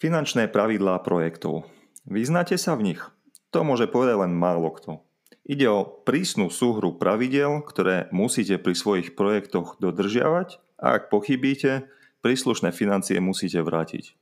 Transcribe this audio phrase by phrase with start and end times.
[0.00, 1.68] Finančné pravidlá projektov.
[2.08, 3.04] Vyznáte sa v nich?
[3.52, 5.04] To môže povedať len málo kto.
[5.44, 11.84] Ide o prísnu súhru pravidel, ktoré musíte pri svojich projektoch dodržiavať a ak pochybíte,
[12.24, 14.16] príslušné financie musíte vrátiť.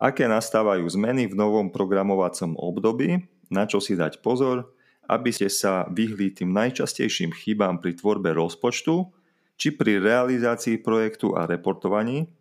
[0.00, 3.20] Aké nastávajú zmeny v novom programovacom období,
[3.52, 4.72] na čo si dať pozor,
[5.12, 9.12] aby ste sa vyhli tým najčastejším chybám pri tvorbe rozpočtu,
[9.60, 12.32] či pri realizácii projektu a reportovaní,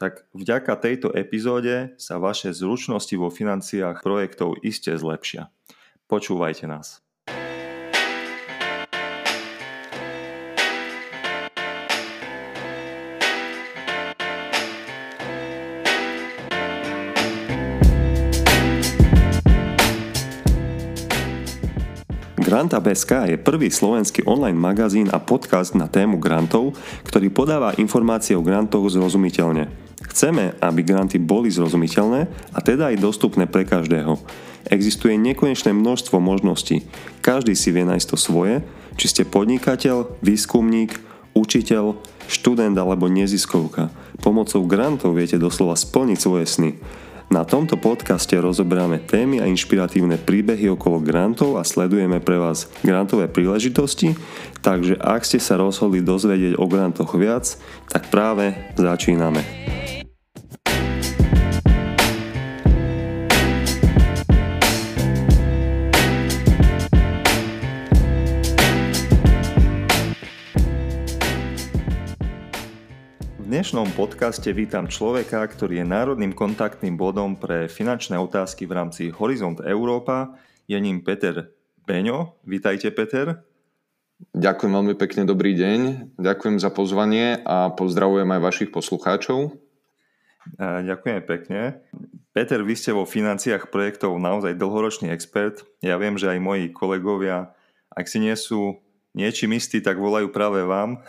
[0.00, 5.52] tak vďaka tejto epizóde sa vaše zručnosti vo financiách projektov iste zlepšia.
[6.08, 7.04] Počúvajte nás.
[22.50, 26.74] Granta.sk je prvý slovenský online magazín a podcast na tému grantov,
[27.06, 29.89] ktorý podáva informácie o grantoch zrozumiteľne.
[30.10, 34.18] Chceme, aby granty boli zrozumiteľné a teda aj dostupné pre každého.
[34.66, 36.84] Existuje nekonečné množstvo možností.
[37.22, 38.60] Každý si vie nájsť to svoje,
[38.98, 40.98] či ste podnikateľ, výskumník,
[41.32, 43.88] učiteľ, študent alebo neziskovka.
[44.20, 46.70] Pomocou grantov viete doslova splniť svoje sny.
[47.30, 53.30] Na tomto podcaste rozoberáme témy a inšpiratívne príbehy okolo grantov a sledujeme pre vás grantové
[53.30, 54.18] príležitosti,
[54.66, 57.54] takže ak ste sa rozhodli dozvedieť o grantoch viac,
[57.86, 59.46] tak práve začíname.
[73.60, 79.60] Dnešnom podcaste vítam človeka, ktorý je národným kontaktným bodom pre finančné otázky v rámci Horizont
[79.60, 80.32] Európa.
[80.64, 81.52] Je ním Peter
[81.84, 82.40] Beňo.
[82.48, 83.44] Vítajte, Peter.
[84.32, 85.80] Ďakujem veľmi pekne, dobrý deň.
[86.16, 89.52] Ďakujem za pozvanie a pozdravujem aj vašich poslucháčov.
[90.56, 91.84] Ďakujem pekne.
[92.32, 95.68] Peter, vy ste vo financiách projektov naozaj dlhoročný expert.
[95.84, 97.52] Ja viem, že aj moji kolegovia,
[97.92, 98.80] ak si nie sú
[99.12, 101.04] niečím istí, tak volajú práve vám.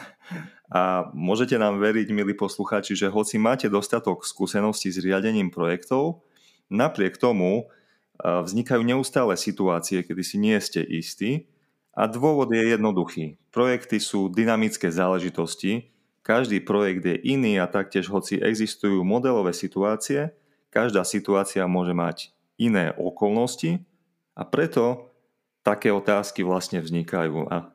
[0.72, 6.24] A môžete nám veriť, milí poslucháči, že hoci máte dostatok skúseností s riadením projektov,
[6.72, 7.68] napriek tomu
[8.24, 11.52] vznikajú neustále situácie, kedy si nie ste istí
[11.92, 13.36] a dôvod je jednoduchý.
[13.52, 15.92] Projekty sú dynamické záležitosti,
[16.24, 20.32] každý projekt je iný a taktiež hoci existujú modelové situácie,
[20.72, 23.84] každá situácia môže mať iné okolnosti
[24.38, 25.12] a preto
[25.66, 27.50] také otázky vlastne vznikajú.
[27.52, 27.74] A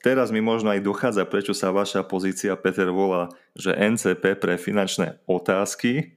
[0.00, 5.20] teraz mi možno aj dochádza, prečo sa vaša pozícia, Peter, volá, že NCP pre finančné
[5.28, 6.16] otázky,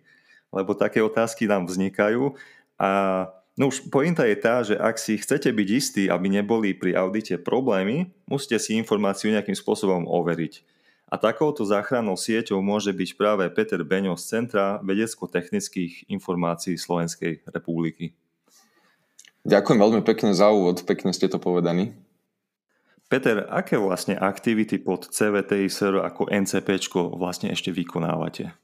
[0.56, 2.31] lebo také otázky nám vznikajú.
[2.79, 2.90] A
[3.59, 7.35] no už pointa je tá, že ak si chcete byť istí, aby neboli pri audite
[7.35, 10.63] problémy, musíte si informáciu nejakým spôsobom overiť.
[11.06, 18.17] A takouto záchrannou sieťou môže byť práve Peter Beňo z Centra vedecko-technických informácií Slovenskej republiky.
[19.46, 22.04] Ďakujem veľmi pekne za úvod, pekne ste to povedali.
[23.05, 28.57] Peter, aké vlastne aktivity pod CVTISR ako NCP vlastne ešte vykonávate?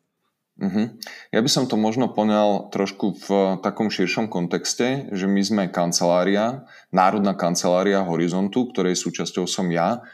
[0.62, 0.94] Uh-huh.
[1.34, 3.28] Ja by som to možno poňal trošku v
[3.66, 10.06] takom širšom kontexte, že my sme kancelária, Národná kancelária Horizontu, ktorej súčasťou som ja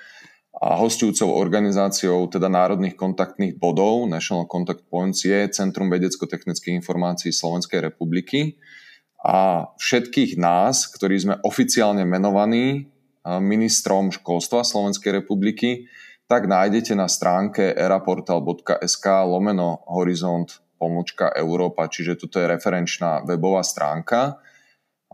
[0.57, 7.83] a hostujúcou organizáciou teda národných kontaktných bodov National Contact Points je Centrum vedecko-technických informácií Slovenskej
[7.83, 8.57] republiky
[9.21, 12.89] a všetkých nás, ktorí sme oficiálne menovaní
[13.43, 15.91] ministrom školstva Slovenskej republiky,
[16.27, 24.37] tak nájdete na stránke eraportal.sk lomeno horizont pomočka Európa, čiže toto je referenčná webová stránka,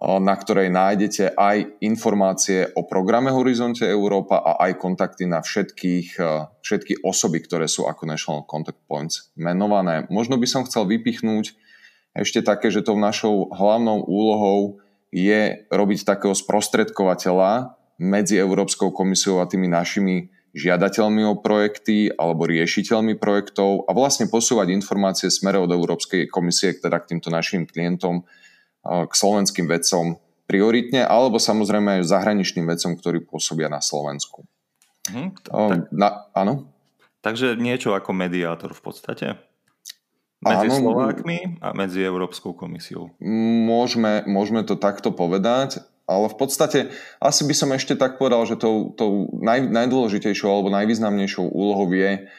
[0.04, 6.20] na ktorej nájdete aj informácie o programe Horizonte Európa a aj kontakty na všetkých,
[6.60, 10.04] všetky osoby, ktoré sú ako National Contact Points menované.
[10.12, 11.56] Možno by som chcel vypichnúť
[12.18, 14.82] ešte také, že tou našou hlavnou úlohou
[15.14, 23.18] je robiť takého sprostredkovateľa medzi Európskou komisiou a tými našimi žiadateľmi o projekty alebo riešiteľmi
[23.18, 28.28] projektov a vlastne posúvať informácie smere od Európskej komisie teda k týmto našim klientom,
[28.84, 34.46] k slovenským vedcom prioritne, alebo samozrejme aj zahraničným vedcom, ktorí pôsobia na Slovensku.
[35.10, 36.70] Hm, tak, na, áno?
[37.24, 39.28] Takže niečo ako mediátor v podstate?
[40.44, 43.16] Medzi áno, Slovákmi a medzi Európskou komisiou.
[43.64, 45.80] Môžeme, môžeme to takto povedať
[46.14, 46.80] ale v podstate
[47.18, 52.30] asi by som ešte tak povedal, že tou, tou naj, najdôležitejšou alebo najvýznamnejšou úlohou je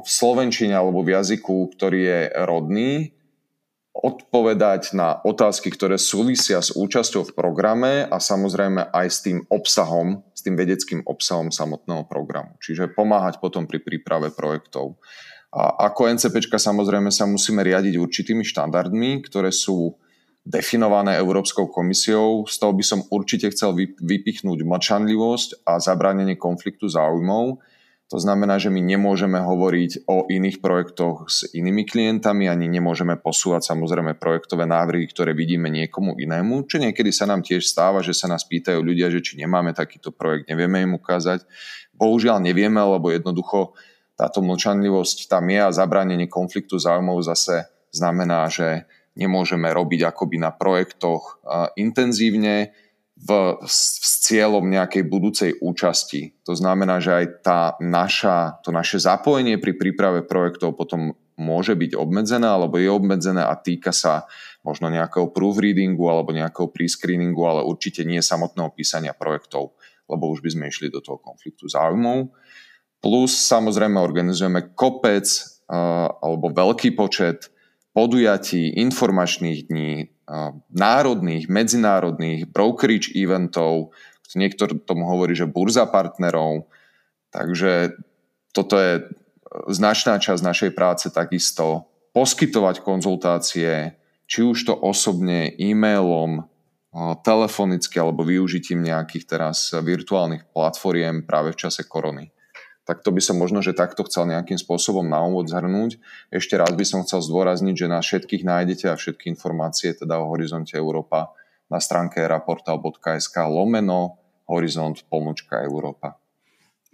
[0.00, 3.16] v slovenčine alebo v jazyku, ktorý je rodný,
[3.96, 10.20] odpovedať na otázky, ktoré súvisia s účasťou v programe a samozrejme aj s tým obsahom,
[10.36, 12.60] s tým vedeckým obsahom samotného programu.
[12.60, 15.00] Čiže pomáhať potom pri príprave projektov.
[15.56, 19.96] A ako NCPčka samozrejme sa musíme riadiť určitými štandardmi, ktoré sú
[20.46, 22.46] definované Európskou komisiou.
[22.46, 27.58] Z toho by som určite chcel vypichnúť mlčanlivosť a zabránenie konfliktu záujmov
[28.06, 33.74] to znamená, že my nemôžeme hovoriť o iných projektoch s inými klientami, ani nemôžeme posúvať
[33.74, 38.30] samozrejme projektové návrhy, ktoré vidíme niekomu inému, čo niekedy sa nám tiež stáva, že sa
[38.30, 41.50] nás pýtajú ľudia, že či nemáme takýto projekt, nevieme im ukázať.
[41.98, 43.74] Bohužiaľ nevieme, lebo jednoducho
[44.14, 50.52] táto mlčanlivosť tam je a zabránenie konfliktu záujmov zase znamená, že nemôžeme robiť akoby na
[50.52, 51.40] projektoch
[51.74, 52.76] intenzívne,
[53.16, 56.36] v, s cieľom nejakej budúcej účasti.
[56.44, 61.96] To znamená, že aj tá naša, to naše zapojenie pri príprave projektov potom môže byť
[61.96, 64.28] obmedzené alebo je obmedzené a týka sa
[64.60, 69.76] možno nejakého proofreadingu alebo nejakého prescreeningu, ale určite nie samotného písania projektov,
[70.12, 72.32] lebo už by sme išli do toho konfliktu záujmov.
[73.00, 77.52] Plus samozrejme organizujeme kopec uh, alebo veľký počet
[77.96, 80.12] podujatí, informačných dní,
[80.68, 83.96] národných, medzinárodných, brokerage eventov,
[84.36, 86.68] niektor tomu hovorí, že burza partnerov,
[87.32, 87.96] takže
[88.52, 89.08] toto je
[89.72, 93.96] značná časť našej práce takisto poskytovať konzultácie,
[94.28, 96.44] či už to osobne, e-mailom,
[97.24, 102.35] telefonicky alebo využitím nejakých teraz virtuálnych platformiem práve v čase korony
[102.86, 105.98] tak to by som možno, že takto chcel nejakým spôsobom na úvod zhrnúť.
[106.30, 110.30] Ešte raz by som chcel zdôrazniť, že na všetkých nájdete a všetky informácie teda o
[110.30, 111.34] Horizonte Európa
[111.66, 116.14] na stránke raportal.sk lomeno horizont pomočka Európa.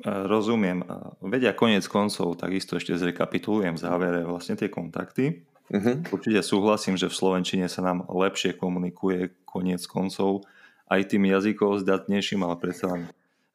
[0.00, 0.80] E, rozumiem.
[1.20, 5.44] Vedia koniec koncov, takisto ešte zrekapitulujem v závere vlastne tie kontakty.
[5.68, 6.00] Uh-huh.
[6.08, 10.48] Určite súhlasím, že v Slovenčine sa nám lepšie komunikuje koniec koncov
[10.88, 13.02] aj tým jazykom zdatnejším, ale predsa len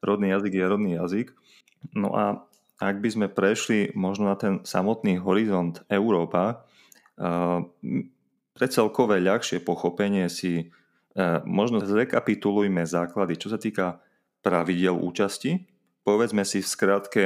[0.02, 1.28] rodný jazyk je rodný jazyk.
[1.94, 2.48] No a
[2.78, 6.62] ak by sme prešli možno na ten samotný horizont Európa,
[7.18, 7.58] eh,
[8.58, 10.70] pre celkové ľahšie pochopenie si
[11.18, 13.98] eh, možno zrekapitulujme základy, čo sa týka
[14.42, 15.66] pravidel účasti.
[16.06, 17.24] Povedzme si v skratke,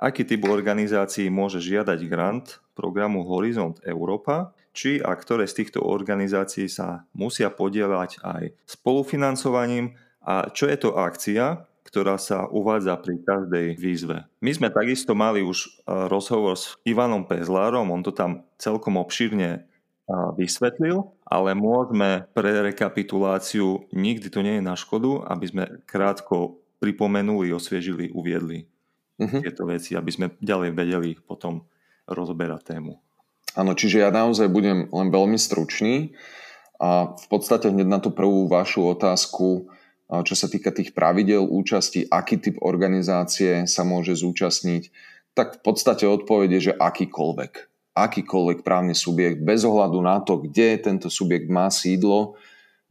[0.00, 6.66] aký typ organizácií môže žiadať grant programu Horizont Európa, či a ktoré z týchto organizácií
[6.66, 11.62] sa musia podielať aj spolufinancovaním a čo je to akcia,
[11.94, 14.26] ktorá sa uvádza pri každej výzve.
[14.42, 15.68] My sme takisto mali už e,
[16.10, 19.58] rozhovor s Ivanom Pezlárom, on to tam celkom obšírne e,
[20.34, 27.54] vysvetlil, ale môžeme pre rekapituláciu, nikdy to nie je na škodu, aby sme krátko pripomenuli,
[27.54, 28.66] osviežili, uviedli
[29.22, 29.38] uh-huh.
[29.46, 31.62] tieto veci, aby sme ďalej vedeli potom
[32.10, 32.98] rozoberať tému.
[33.54, 36.10] Áno, čiže ja naozaj budem len veľmi stručný
[36.82, 39.70] a v podstate hneď na tú prvú vašu otázku
[40.08, 44.92] čo sa týka tých pravidel účasti, aký typ organizácie sa môže zúčastniť,
[45.34, 47.52] tak v podstate odpoveď je, že akýkoľvek.
[47.94, 52.38] Akýkoľvek právny subjekt, bez ohľadu na to, kde tento subjekt má sídlo,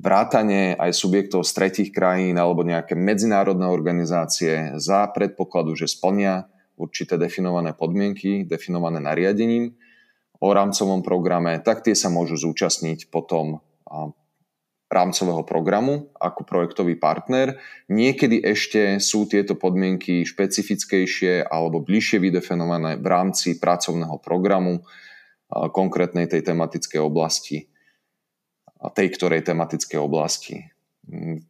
[0.02, 7.16] vrátanie aj subjektov z tretich krajín alebo nejaké medzinárodné organizácie za predpokladu, že splnia určité
[7.16, 9.78] definované podmienky, definované nariadením
[10.44, 13.64] o rámcovom programe, tak tie sa môžu zúčastniť potom
[14.94, 17.58] rámcového programu ako projektový partner.
[17.90, 24.86] Niekedy ešte sú tieto podmienky špecifickejšie alebo bližšie vydefinované v rámci pracovného programu
[25.52, 27.68] konkrétnej tej tematickej oblasti,
[28.94, 30.56] tej ktorej tematickej oblasti.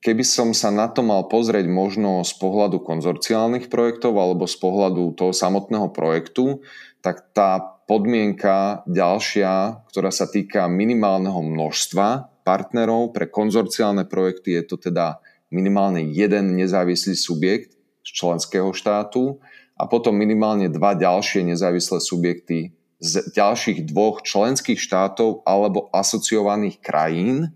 [0.01, 5.13] Keby som sa na to mal pozrieť možno z pohľadu konzorciálnych projektov alebo z pohľadu
[5.13, 6.65] toho samotného projektu,
[7.05, 13.15] tak tá podmienka ďalšia, ktorá sa týka minimálneho množstva partnerov.
[13.15, 17.73] Pre konzorciálne projekty je to teda minimálne jeden nezávislý subjekt
[18.03, 19.39] z členského štátu
[19.79, 27.51] a potom minimálne dva ďalšie nezávislé subjekty z ďalších dvoch členských štátov alebo asociovaných krajín,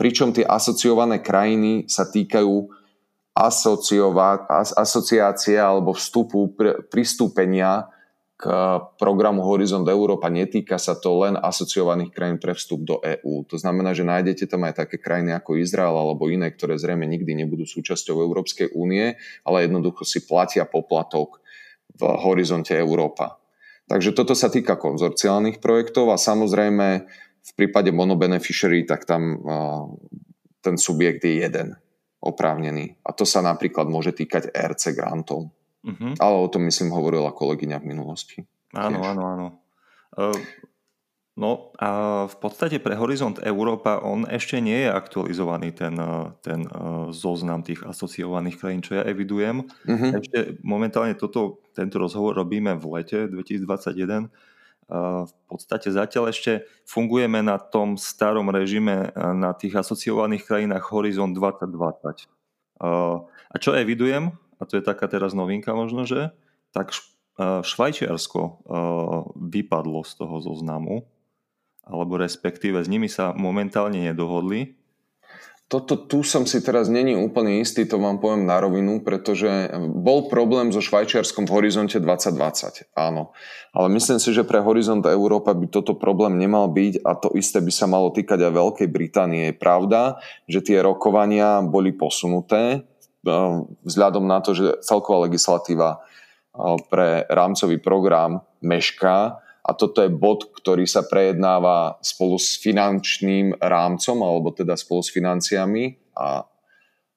[0.00, 2.72] pričom tie asociované krajiny sa týkajú
[4.76, 6.56] asociácie alebo vstupu
[6.88, 7.88] pristúpenia
[8.98, 13.46] programu Horizont Európa netýka sa to len asociovaných krajín pre vstup do EÚ.
[13.46, 17.38] To znamená, že nájdete tam aj také krajiny ako Izrael alebo iné, ktoré zrejme nikdy
[17.38, 19.14] nebudú súčasťou Európskej únie,
[19.46, 21.38] ale jednoducho si platia poplatok
[21.94, 23.38] v Horizonte Európa.
[23.86, 26.86] Takže toto sa týka konzorciálnych projektov a samozrejme
[27.42, 29.42] v prípade monobeneficiary, tak tam
[30.62, 31.74] ten subjekt je jeden
[32.22, 33.02] oprávnený.
[33.02, 35.50] A to sa napríklad môže týkať RC grantov.
[35.82, 36.12] Uh-huh.
[36.18, 38.38] Ale o tom, myslím, hovorila kolegyňa v minulosti.
[38.72, 39.08] Áno, Tiež.
[39.12, 39.46] áno, áno.
[40.14, 40.38] Uh,
[41.32, 41.88] No a
[42.28, 45.96] v podstate pre Horizont Európa on ešte nie je aktualizovaný ten,
[46.44, 46.68] ten
[47.08, 49.64] zoznam tých asociovaných krajín, čo ja evidujem.
[49.64, 50.10] Uh-huh.
[50.20, 54.28] Ešte momentálne toto, tento rozhovor robíme v lete 2021.
[55.24, 62.28] V podstate zatiaľ ešte fungujeme na tom starom režime na tých asociovaných krajinách Horizont 2020.
[63.32, 66.30] A čo evidujem, a to je taká teraz novinka možno, že
[66.70, 66.94] tak
[67.42, 68.62] Švajčiarsko
[69.34, 71.02] vypadlo z toho zoznamu
[71.82, 74.78] alebo respektíve s nimi sa momentálne nedohodli.
[75.66, 80.28] Toto tu som si teraz není úplne istý, to vám poviem na rovinu, pretože bol
[80.28, 83.32] problém so Švajčiarskom v horizonte 2020, áno.
[83.72, 87.64] Ale myslím si, že pre horizont Európa by toto problém nemal byť a to isté
[87.64, 89.48] by sa malo týkať aj Veľkej Británie.
[89.48, 92.84] Je pravda, že tie rokovania boli posunuté
[93.86, 100.50] vzhľadom na to, že celková legislatíva eh, pre rámcový program mešká, a toto je bod,
[100.58, 106.42] ktorý sa prejednáva spolu s finančným rámcom, alebo teda spolu s financiami a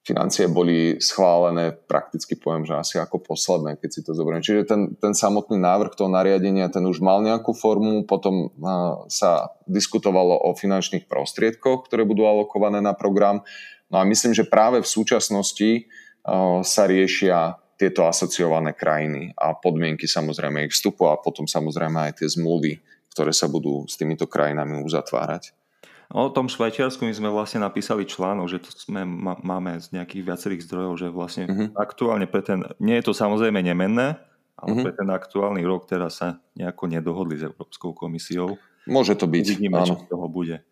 [0.06, 4.38] financie boli schválené prakticky poviem, že asi ako posledné, keď si to zoberiem.
[4.38, 8.54] Čiže ten, ten samotný návrh toho nariadenia, ten už mal nejakú formu, potom
[9.10, 13.42] sa diskutovalo o finančných prostriedkoch, ktoré budú alokované na program.
[13.90, 15.86] No a myslím, že práve v súčasnosti
[16.62, 22.28] sa riešia tieto asociované krajiny a podmienky samozrejme ich vstupu a potom samozrejme aj tie
[22.28, 22.80] zmluvy,
[23.12, 25.52] ktoré sa budú s týmito krajinami uzatvárať.
[26.06, 29.02] O tom Švajčiarsku my sme vlastne napísali článok, že to sme,
[29.42, 31.74] máme z nejakých viacerých zdrojov, že vlastne uh-huh.
[31.74, 34.14] aktuálne pre ten, nie je to samozrejme nemenné,
[34.54, 34.84] ale uh-huh.
[34.86, 38.54] pre ten aktuálny rok teraz sa nejako nedohodli s Európskou komisiou.
[38.86, 39.86] Môže to byť, Uvidíme, áno.
[39.90, 40.62] čo z toho bude.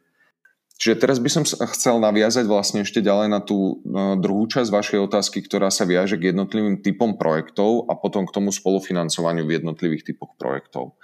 [0.75, 5.01] Čiže teraz by som chcel naviazať vlastne ešte ďalej na tú e, druhú časť vašej
[5.07, 10.11] otázky, ktorá sa viaže k jednotlivým typom projektov a potom k tomu spolufinancovaniu v jednotlivých
[10.11, 10.99] typoch projektov.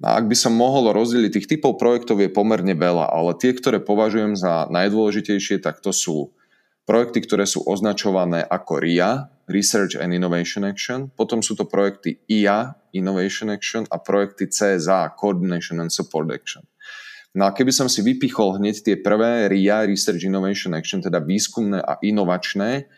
[0.00, 3.84] A ak by som mohol rozdeliť, tých typov projektov je pomerne veľa, ale tie, ktoré
[3.84, 6.32] považujem za najdôležitejšie, tak to sú
[6.88, 12.72] projekty, ktoré sú označované ako RIA, Research and Innovation Action, potom sú to projekty IA,
[12.96, 16.64] Innovation Action a projekty CSA, Coordination and Support Action.
[17.32, 21.80] No a keby som si vypichol hneď tie prvé RIA, Research Innovation Action, teda výskumné
[21.80, 22.92] a inovačné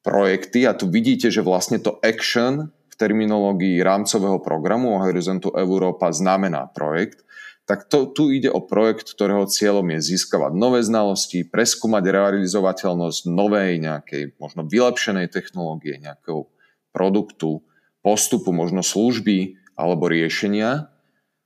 [0.00, 6.08] projekty, a tu vidíte, že vlastne to action v terminológii rámcového programu a Horizontu Európa
[6.14, 7.24] znamená projekt,
[7.64, 13.80] tak to, tu ide o projekt, ktorého cieľom je získavať nové znalosti, preskúmať realizovateľnosť novej
[13.80, 16.44] nejakej možno vylepšenej technológie, nejakého
[16.92, 17.64] produktu,
[18.04, 20.92] postupu, možno služby alebo riešenia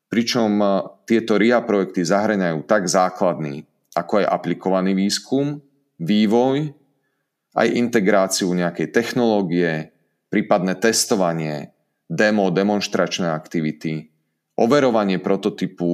[0.09, 0.67] pričom e,
[1.09, 5.61] tieto RIA projekty zahraňajú tak základný, ako aj aplikovaný výskum,
[6.01, 6.73] vývoj,
[7.57, 9.93] aj integráciu nejakej technológie,
[10.29, 11.73] prípadné testovanie,
[12.09, 14.09] demo, demonstračné aktivity,
[14.59, 15.87] overovanie prototypu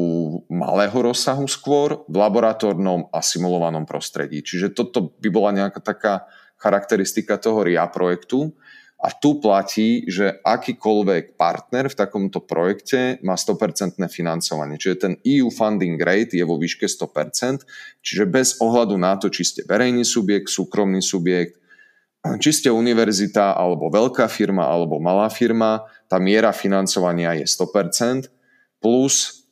[0.49, 4.40] malého rozsahu skôr v laboratórnom a simulovanom prostredí.
[4.40, 6.14] Čiže toto by bola nejaká taká
[6.56, 8.56] charakteristika toho RIA projektu.
[9.04, 14.80] A tu platí, že akýkoľvek partner v takomto projekte má 100% financovanie.
[14.80, 17.68] Čiže ten EU funding rate je vo výške 100%,
[18.00, 21.61] čiže bez ohľadu na to, či ste verejný subjekt, súkromný subjekt,
[22.40, 28.32] či ste univerzita, alebo veľká firma, alebo malá firma, tá miera financovania je 100%,
[28.80, 29.43] plus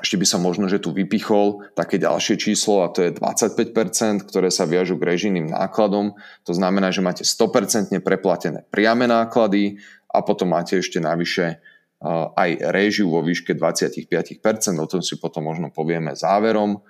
[0.00, 4.48] ešte by som možno, že tu vypichol také ďalšie číslo a to je 25%, ktoré
[4.48, 6.16] sa viažu k režijným nákladom.
[6.48, 9.76] To znamená, že máte 100% preplatené priame náklady
[10.08, 11.60] a potom máte ešte navyše
[12.36, 16.80] aj režiu vo výške 25%, o tom si potom možno povieme záverom,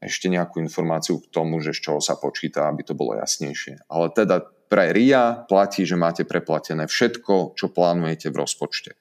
[0.00, 3.84] ešte nejakú informáciu k tomu, že z čoho sa počíta, aby to bolo jasnejšie.
[3.92, 4.40] Ale teda
[4.72, 8.96] pre RIA platí, že máte preplatené všetko, čo plánujete v rozpočte.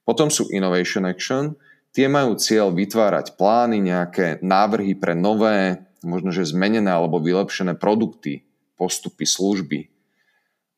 [0.00, 6.46] Potom sú Innovation Action, Tie majú cieľ vytvárať plány, nejaké návrhy pre nové, možno že
[6.46, 8.46] zmenené alebo vylepšené produkty,
[8.78, 9.80] postupy, služby.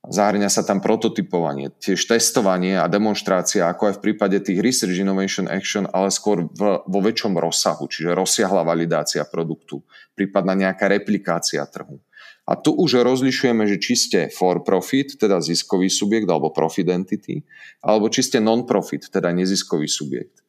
[0.03, 5.47] Zahrňa sa tam prototypovanie, tiež testovanie a demonstrácia, ako aj v prípade tých Research Innovation
[5.47, 9.79] Action, ale skôr v, vo väčšom rozsahu, čiže rozsiahla validácia produktu,
[10.19, 12.03] prípadná nejaká replikácia trhu.
[12.43, 17.47] A tu už rozlišujeme, že či ste for profit, teda ziskový subjekt alebo profit entity,
[17.79, 20.42] alebo či ste non-profit, teda neziskový subjekt.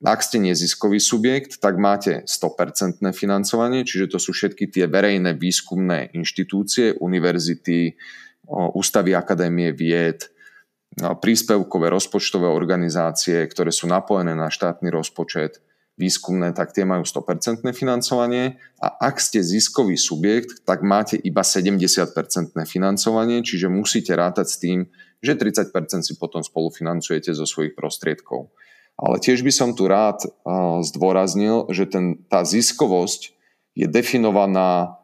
[0.00, 6.16] Ak ste neziskový subjekt, tak máte 100% financovanie, čiže to sú všetky tie verejné výskumné
[6.16, 8.00] inštitúcie, univerzity,
[8.48, 10.32] ústavy akadémie vied,
[10.96, 15.60] príspevkové rozpočtové organizácie, ktoré sú napojené na štátny rozpočet,
[16.00, 22.56] výskumné, tak tie majú 100% financovanie a ak ste ziskový subjekt, tak máte iba 70%
[22.64, 24.88] financovanie, čiže musíte rátať s tým,
[25.20, 28.48] že 30% si potom spolufinancujete zo svojich prostriedkov.
[29.00, 30.28] Ale tiež by som tu rád
[30.84, 33.32] zdôraznil, že ten, tá ziskovosť
[33.72, 35.00] je definovaná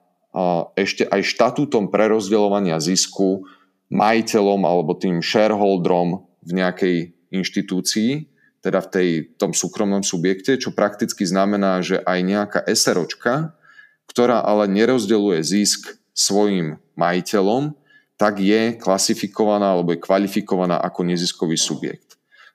[0.76, 3.48] ešte aj štatútom prerozdeľovania zisku
[3.88, 6.96] majiteľom alebo tým shareholderom v nejakej
[7.32, 8.28] inštitúcii,
[8.60, 9.08] teda v tej,
[9.40, 13.56] tom súkromnom subjekte, čo prakticky znamená, že aj nejaká SROčka,
[14.04, 17.72] ktorá ale nerozdeľuje zisk svojim majiteľom,
[18.20, 22.05] tak je klasifikovaná alebo je kvalifikovaná ako neziskový subjekt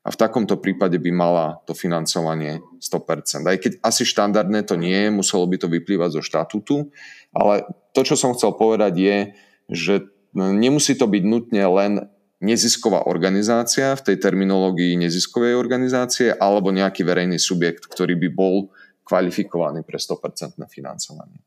[0.01, 3.46] a v takomto prípade by mala to financovanie 100%.
[3.46, 6.89] Aj keď asi štandardné to nie je, muselo by to vyplývať zo štatútu,
[7.29, 9.17] ale to, čo som chcel povedať je,
[9.70, 9.93] že
[10.34, 11.91] nemusí to byť nutne len
[12.41, 18.74] nezisková organizácia v tej terminológii neziskovej organizácie alebo nejaký verejný subjekt, ktorý by bol
[19.05, 21.38] kvalifikovaný pre 100% financovanie.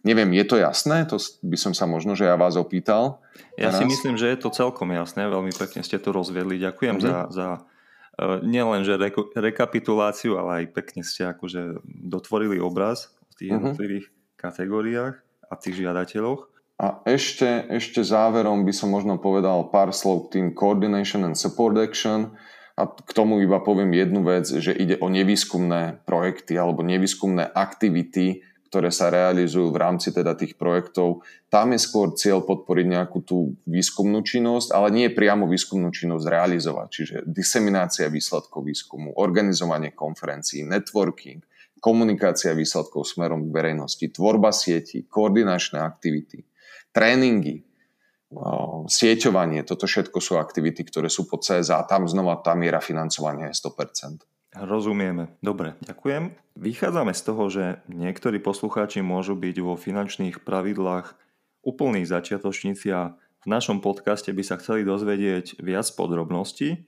[0.00, 1.04] Neviem, je to jasné?
[1.12, 3.20] To by som sa možno, že ja vás opýtal.
[3.60, 3.78] Ja teraz.
[3.80, 5.28] si myslím, že je to celkom jasné.
[5.28, 6.56] Veľmi pekne ste to rozviedli.
[6.56, 7.28] Ďakujem mm-hmm.
[7.28, 13.44] za, za uh, nielen že re, rekapituláciu, ale aj pekne ste akože dotvorili obraz v
[13.44, 13.60] tých mm-hmm.
[13.60, 14.06] jednotlivých
[14.40, 16.48] kategóriách a tých žiadateľoch.
[16.80, 21.76] A ešte, ešte záverom by som možno povedal pár slov k tým Coordination and Support
[21.76, 22.32] Action
[22.72, 28.40] a k tomu iba poviem jednu vec, že ide o nevýskumné projekty alebo nevýskumné aktivity,
[28.70, 31.26] ktoré sa realizujú v rámci teda tých projektov.
[31.50, 36.86] Tam je skôr cieľ podporiť nejakú tú výskumnú činnosť, ale nie priamo výskumnú činnosť realizovať.
[36.94, 41.42] Čiže diseminácia výsledkov výskumu, organizovanie konferencií, networking,
[41.82, 46.46] komunikácia výsledkov smerom k verejnosti, tvorba sieti, koordinačné aktivity,
[46.94, 47.66] tréningy,
[48.86, 53.50] sieťovanie, toto všetko sú aktivity, ktoré sú pod CSA a tam znova tá miera financovania
[53.50, 54.22] je 100%.
[54.50, 55.30] Rozumieme.
[55.38, 56.34] Dobre, ďakujem.
[56.58, 61.14] Vychádzame z toho, že niektorí poslucháči môžu byť vo finančných pravidlách
[61.62, 66.82] úplní začiatočníci a v našom podcaste by sa chceli dozvedieť viac podrobností.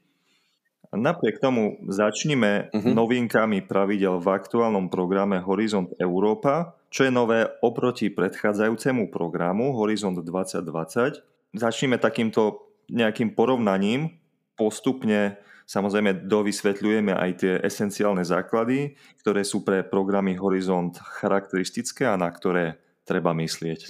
[0.92, 2.92] Napriek tomu začnime uh-huh.
[2.92, 11.56] novinkami pravidel v aktuálnom programe Horizont Európa, čo je nové oproti predchádzajúcemu programu Horizont 2020.
[11.56, 14.20] Začneme takýmto nejakým porovnaním
[14.52, 15.40] postupne
[15.72, 18.92] Samozrejme, dovysvetľujeme aj tie esenciálne základy,
[19.24, 22.76] ktoré sú pre programy Horizont charakteristické a na ktoré
[23.08, 23.88] treba myslieť.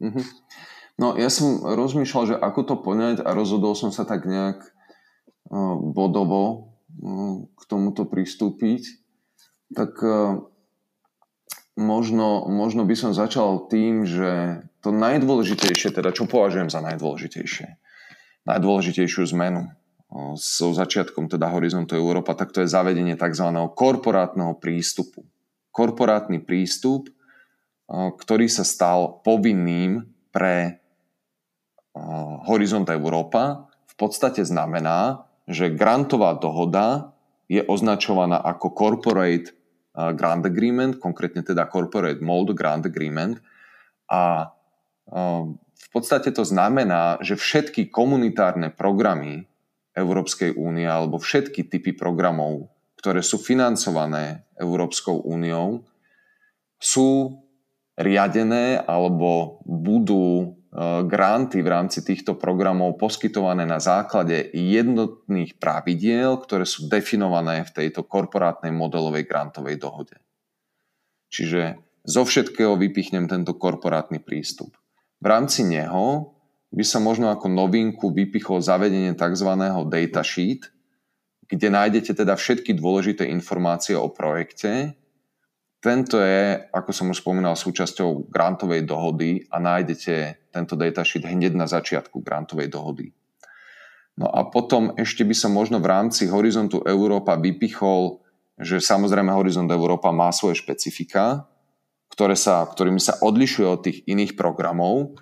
[0.00, 0.24] Uh-huh.
[0.96, 5.76] No ja som rozmýšľal, že ako to poňať a rozhodol som sa tak nejak uh,
[5.76, 6.72] bodovo
[7.04, 8.88] uh, k tomuto pristúpiť.
[9.76, 10.40] Tak uh,
[11.76, 17.76] možno, možno by som začal tým, že to najdôležitejšie, teda čo považujem za najdôležitejšie,
[18.48, 19.68] najdôležitejšiu zmenu
[20.34, 23.46] so začiatkom teda Horizontu Európa, tak to je zavedenie tzv.
[23.78, 25.22] korporátneho prístupu.
[25.70, 27.06] Korporátny prístup,
[27.90, 30.02] ktorý sa stal povinným
[30.34, 30.82] pre
[32.46, 37.14] Horizont Európa, v podstate znamená, že grantová dohoda
[37.50, 39.54] je označovaná ako Corporate
[39.94, 43.42] Grant Agreement, konkrétne teda Corporate Mold Grant Agreement
[44.06, 44.54] a
[45.74, 49.49] v podstate to znamená, že všetky komunitárne programy
[49.94, 55.88] Európskej únie alebo všetky typy programov, ktoré sú financované Európskou úniou,
[56.80, 57.40] sú
[58.00, 60.46] riadené alebo budú e,
[61.04, 68.08] granty v rámci týchto programov poskytované na základe jednotných pravidiel, ktoré sú definované v tejto
[68.08, 70.16] korporátnej modelovej grantovej dohode.
[71.28, 71.76] Čiže
[72.08, 74.72] zo všetkého vypichnem tento korporátny prístup.
[75.20, 76.39] V rámci neho
[76.70, 79.50] by som možno ako novinku vypichol zavedenie tzv.
[79.90, 80.70] data sheet,
[81.50, 84.94] kde nájdete teda všetky dôležité informácie o projekte.
[85.82, 91.66] Tento je, ako som už spomínal, súčasťou grantovej dohody a nájdete tento datasheet hneď na
[91.66, 93.10] začiatku grantovej dohody.
[94.20, 98.20] No a potom ešte by som možno v rámci Horizontu Európa vypichol,
[98.60, 101.48] že samozrejme Horizont Európa má svoje špecifika,
[102.12, 105.16] ktoré sa, ktorými sa odlišuje od tých iných programov,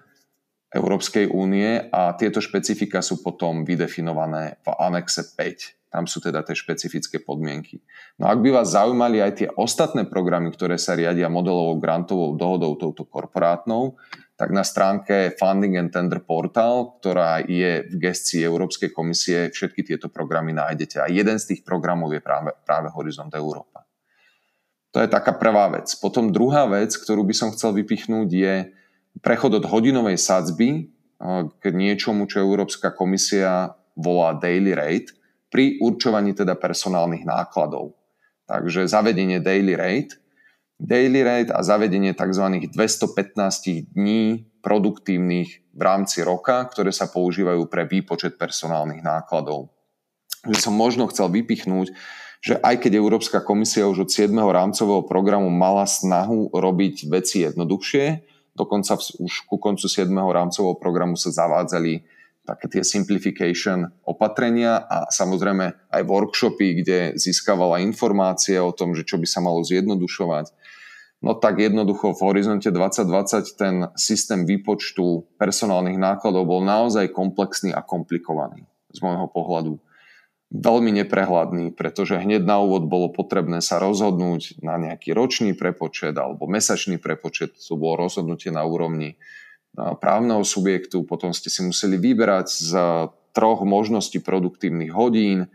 [0.68, 5.78] Európskej únie a tieto špecifika sú potom vydefinované v anexe 5.
[5.88, 7.80] Tam sú teda tie špecifické podmienky.
[8.20, 12.76] No ak by vás zaujímali aj tie ostatné programy, ktoré sa riadia modelovou grantovou dohodou
[12.76, 13.96] touto korporátnou,
[14.36, 20.12] tak na stránke Funding and Tender Portal, ktorá je v gestii Európskej komisie, všetky tieto
[20.12, 21.00] programy nájdete.
[21.00, 23.88] A jeden z tých programov je práve, práve Horizont Európa.
[24.92, 25.88] To je taká prvá vec.
[25.96, 28.54] Potom druhá vec, ktorú by som chcel vypichnúť, je
[29.22, 30.90] prechod od hodinovej sadzby
[31.58, 35.14] k niečomu, čo Európska komisia volá daily rate,
[35.48, 37.96] pri určovaní teda personálnych nákladov.
[38.46, 40.20] Takže zavedenie daily rate,
[40.78, 42.70] daily rate a zavedenie tzv.
[42.70, 49.72] 215 dní produktívnych v rámci roka, ktoré sa používajú pre výpočet personálnych nákladov.
[50.46, 51.90] Že som možno chcel vypichnúť,
[52.38, 54.30] že aj keď Európska komisia už od 7.
[54.30, 60.10] rámcového programu mala snahu robiť veci jednoduchšie, dokonca už ku koncu 7.
[60.10, 62.02] rámcového programu sa zavádzali
[62.42, 69.20] také tie simplification opatrenia a samozrejme aj workshopy, kde získavala informácie o tom, že čo
[69.20, 70.50] by sa malo zjednodušovať.
[71.18, 77.82] No tak jednoducho v horizonte 2020 ten systém výpočtu personálnych nákladov bol naozaj komplexný a
[77.84, 79.82] komplikovaný z môjho pohľadu
[80.48, 86.48] veľmi neprehľadný, pretože hneď na úvod bolo potrebné sa rozhodnúť na nejaký ročný prepočet alebo
[86.48, 87.52] mesačný prepočet.
[87.68, 89.20] To bolo rozhodnutie na úrovni
[89.76, 91.04] právneho subjektu.
[91.04, 92.72] Potom ste si museli vyberať z
[93.36, 95.52] troch možností produktívnych hodín.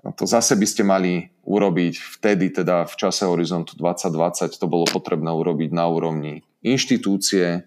[0.00, 5.28] To zase by ste mali urobiť vtedy, teda v čase horizontu 2020, to bolo potrebné
[5.28, 7.64] urobiť na úrovni inštitúcie,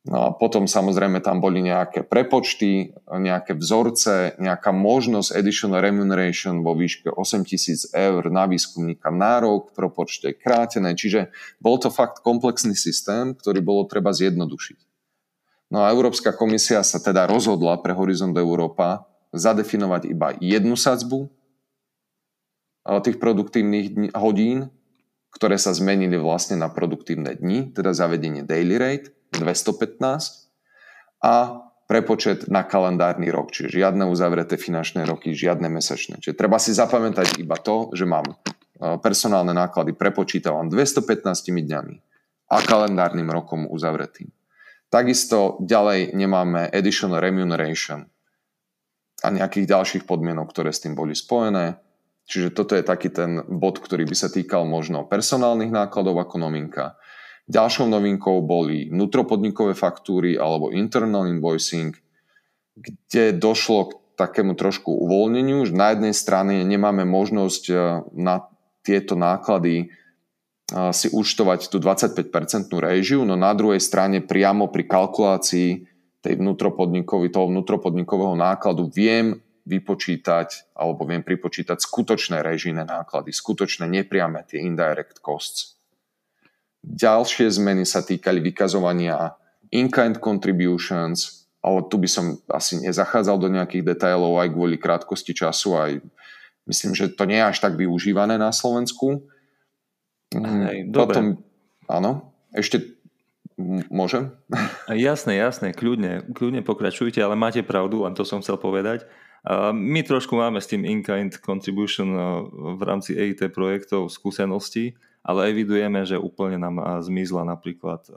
[0.00, 6.72] No a potom samozrejme tam boli nejaké prepočty, nejaké vzorce, nejaká možnosť additional remuneration vo
[6.72, 10.96] výške 8000 eur na výskumníka na rok, propočte krátené.
[10.96, 11.28] Čiže
[11.60, 14.78] bol to fakt komplexný systém, ktorý bolo treba zjednodušiť.
[15.68, 19.04] No a Európska komisia sa teda rozhodla pre Horizont Európa
[19.36, 21.28] zadefinovať iba jednu sadzbu
[23.04, 24.72] tých produktívnych hodín,
[25.28, 30.50] ktoré sa zmenili vlastne na produktívne dni, teda zavedenie daily rate 215
[31.20, 31.34] a
[31.90, 36.22] prepočet na kalendárny rok, čiže žiadne uzavreté finančné roky, žiadne mesačné.
[36.22, 38.34] Čiže treba si zapamätať iba to, že mám e,
[39.02, 41.96] personálne náklady prepočítavam 215 dňami
[42.50, 44.30] a kalendárnym rokom uzavretým.
[44.90, 48.06] Takisto ďalej nemáme additional remuneration
[49.22, 51.78] a nejakých ďalších podmienok, ktoré s tým boli spojené.
[52.30, 56.94] Čiže toto je taký ten bod, ktorý by sa týkal možno personálnych nákladov ako novinka.
[57.50, 61.98] Ďalšou novinkou boli vnútropodnikové faktúry alebo internal invoicing,
[62.78, 67.74] kde došlo k takému trošku uvoľneniu, že na jednej strane nemáme možnosť e,
[68.14, 68.46] na
[68.86, 69.86] tieto náklady e,
[70.94, 75.70] si účtovať tú 25% réžiu, no na druhej strane priamo pri kalkulácii
[76.22, 84.46] tej vnútropodnikový, toho vnútropodnikového nákladu viem vypočítať alebo viem pripočítať skutočné režijné náklady, skutočné nepriame
[84.46, 85.79] tie indirect costs.
[86.80, 89.36] Ďalšie zmeny sa týkali vykazovania
[89.68, 95.76] in-kind contributions, ale tu by som asi nezachádzal do nejakých detailov aj kvôli krátkosti času,
[95.76, 95.90] aj
[96.66, 99.28] myslím, že to nie je až tak využívané na Slovensku.
[100.32, 101.44] Mm, Hej, Potom, dobre.
[101.90, 102.10] áno,
[102.56, 102.96] ešte
[103.92, 104.32] môžem?
[104.88, 109.04] Jasné, jasné, kľudne, kľudne pokračujte, ale máte pravdu, a to som chcel povedať.
[109.72, 112.12] My trošku máme s tým in-kind contribution
[112.76, 118.08] v rámci EIT projektov skúsenosti, ale evidujeme, že úplne nám zmizla napríklad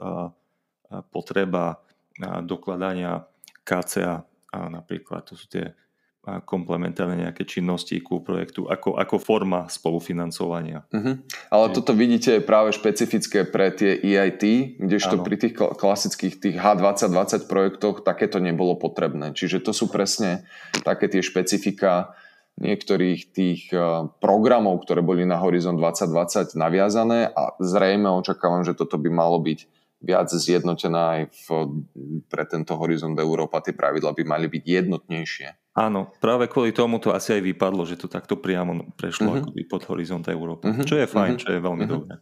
[1.10, 1.82] potreba
[2.44, 3.26] dokladania
[3.66, 4.22] KCA
[4.54, 5.26] napríklad.
[5.28, 5.74] To sú tie
[6.24, 10.80] komplementárne nejaké činnosti ku projektu ako, ako forma spolufinancovania.
[10.88, 11.20] Uh-huh.
[11.52, 17.44] Ale toto vidíte je práve špecifické pre tie EIT, kdežto pri tých klasických tých H2020
[17.44, 19.36] projektoch takéto nebolo potrebné.
[19.36, 20.48] Čiže to sú presne
[20.80, 22.16] také tie špecifika
[22.58, 28.98] niektorých tých eh, programov, ktoré boli na Horizon 2020 naviazané a zrejme očakávam, že toto
[29.00, 29.66] by malo byť
[30.04, 31.46] viac zjednotené aj v,
[32.28, 33.64] pre tento Horizont Európa.
[33.64, 35.48] Tie pravidla by mali byť jednotnejšie.
[35.74, 39.40] Áno, práve kvôli tomu to asi aj vypadlo, že to takto priamo prešlo uh-huh.
[39.48, 40.70] akoby pod Horizont Európa.
[40.70, 40.86] Uh-huh.
[40.86, 41.42] Čo je fajn, uh-huh.
[41.42, 41.94] čo je veľmi uh-huh.
[42.04, 42.14] dobré.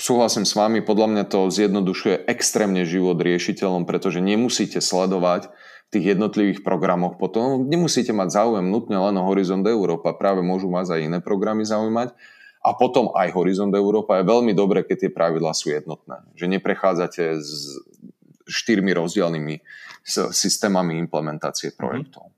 [0.00, 5.50] Súhlasím s vami, podľa mňa to zjednodušuje extrémne život riešiteľom, pretože nemusíte sledovať
[5.90, 7.66] tých jednotlivých programoch potom.
[7.66, 12.14] Nemusíte mať záujem nutne len o Horizont Európa, práve môžu vás aj iné programy zaujímať.
[12.60, 16.22] A potom aj Horizont Európa je veľmi dobré, keď tie pravidlá sú jednotné.
[16.38, 17.80] Že neprechádzate s
[18.46, 19.64] štyrmi rozdielnymi
[20.30, 21.76] systémami implementácie mhm.
[21.76, 22.30] projektov.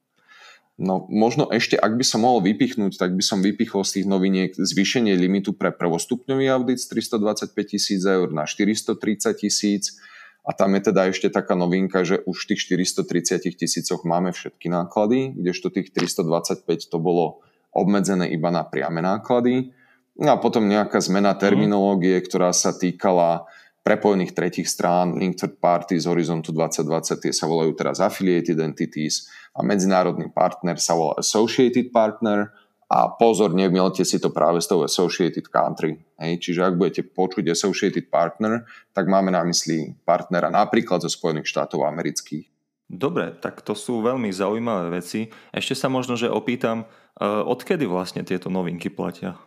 [0.80, 4.50] No možno ešte, ak by som mohol vypichnúť, tak by som vypichol z tých noviniek
[4.56, 8.98] zvýšenie limitu pre prvostupňový audit z 325 tisíc eur na 430
[9.36, 10.00] tisíc
[10.42, 14.66] a tam je teda ešte taká novinka, že už v tých 430 tisícoch máme všetky
[14.66, 19.70] náklady, kdežto tých 325 to bolo obmedzené iba na priame náklady.
[20.18, 21.40] No a potom nejaká zmena mhm.
[21.40, 23.46] terminológie, ktorá sa týkala
[23.82, 29.26] prepojených tretich strán, link third party z Horizontu 2020, tie sa volajú teraz affiliated entities
[29.58, 32.54] a medzinárodný partner sa volá associated partner
[32.92, 35.96] a pozor, nemielte si to práve s tou associated country.
[36.20, 36.44] Hej.
[36.44, 41.88] Čiže ak budete počuť associated partner, tak máme na mysli partnera napríklad zo Spojených štátov
[41.88, 42.52] amerických.
[42.92, 45.32] Dobre, tak to sú veľmi zaujímavé veci.
[45.48, 49.40] Ešte sa možno, že opýtam, eh, odkedy vlastne tieto novinky platia?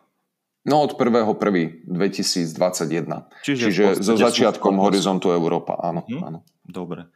[0.65, 3.29] No od 1.1.2021.
[3.45, 6.21] Čiže, Čiže so začiatkom horizontu Európa, áno, hm?
[6.25, 6.41] áno.
[6.65, 7.13] Dobre.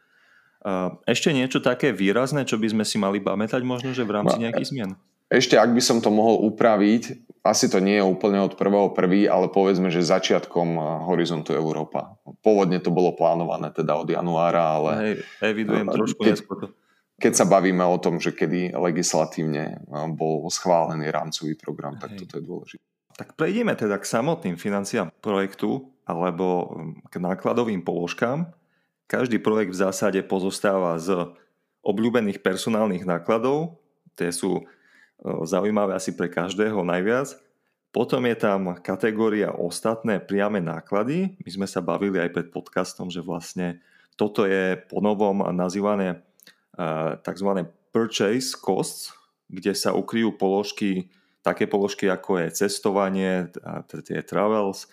[0.62, 4.38] Eh, ešte niečo také výrazné, čo by sme si mali pamätať možno, že v rámci
[4.38, 4.94] nejakých zmien?
[5.30, 9.24] Ešte ak by som to mohol upraviť, asi to nie je úplne od prvého prvý,
[9.24, 12.20] ale povedzme, že začiatkom eh, Horizontu Európa.
[12.44, 14.90] Pôvodne to bolo plánované teda od januára, ale...
[14.98, 16.58] Hej, evidujem eh, trošku keď, neskôr.
[17.20, 22.26] Keď sa bavíme o tom, že kedy legislatívne eh, bol schválený rámcový program, tak Hej.
[22.26, 22.82] toto je dôležité.
[23.16, 28.52] Tak prejdeme teda k samotným financiám projektu alebo hm, k nákladovým položkám.
[29.06, 31.30] Každý projekt v zásade pozostáva z
[31.80, 33.80] obľúbených personálnych nákladov,
[34.14, 34.68] tie sú
[35.24, 37.36] zaujímavé asi pre každého najviac.
[37.90, 41.34] Potom je tam kategória ostatné priame náklady.
[41.42, 43.82] My sme sa bavili aj pred podcastom, že vlastne
[44.14, 46.22] toto je ponovom nazývané
[47.26, 47.50] tzv.
[47.90, 49.10] purchase costs,
[49.50, 51.10] kde sa ukryjú položky,
[51.42, 53.50] také položky ako je cestovanie,
[54.06, 54.86] tie travels,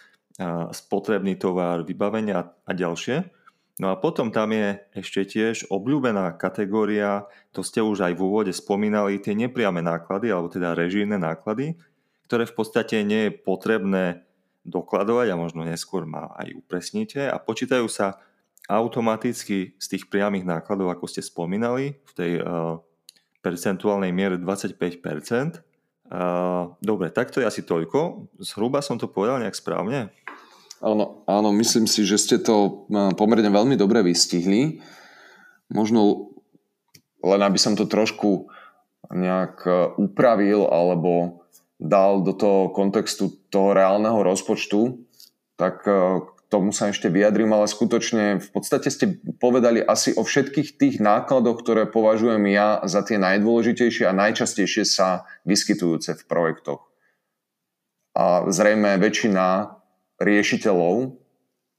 [0.74, 3.37] spotrebný tovar, vybavenia a ďalšie.
[3.78, 8.50] No a potom tam je ešte tiež obľúbená kategória, to ste už aj v úvode
[8.50, 11.78] spomínali, tie nepriame náklady, alebo teda režijné náklady,
[12.26, 14.26] ktoré v podstate nie je potrebné
[14.66, 18.18] dokladovať a možno neskôr ma aj upresníte a počítajú sa
[18.68, 22.82] automaticky z tých priamých nákladov, ako ste spomínali, v tej uh,
[23.40, 25.63] percentuálnej miere 25%.
[26.08, 28.28] Uh, dobre, takto je asi toľko.
[28.44, 30.12] Zhruba som to povedal nejak správne?
[30.78, 32.86] Áno, áno, myslím si, že ste to
[33.18, 34.78] pomerne veľmi dobre vystihli.
[35.74, 36.34] Možno
[37.26, 38.48] len aby som to trošku
[39.10, 41.44] nejak e, upravil alebo
[41.78, 45.02] dal do toho kontextu toho reálneho rozpočtu,
[45.58, 50.24] tak e, k tomu sa ešte vyjadrím, ale skutočne v podstate ste povedali asi o
[50.24, 56.88] všetkých tých nákladoch, ktoré považujem ja za tie najdôležitejšie a najčastejšie sa vyskytujúce v projektoch.
[58.18, 59.77] A zrejme väčšina
[60.21, 61.17] riešiteľov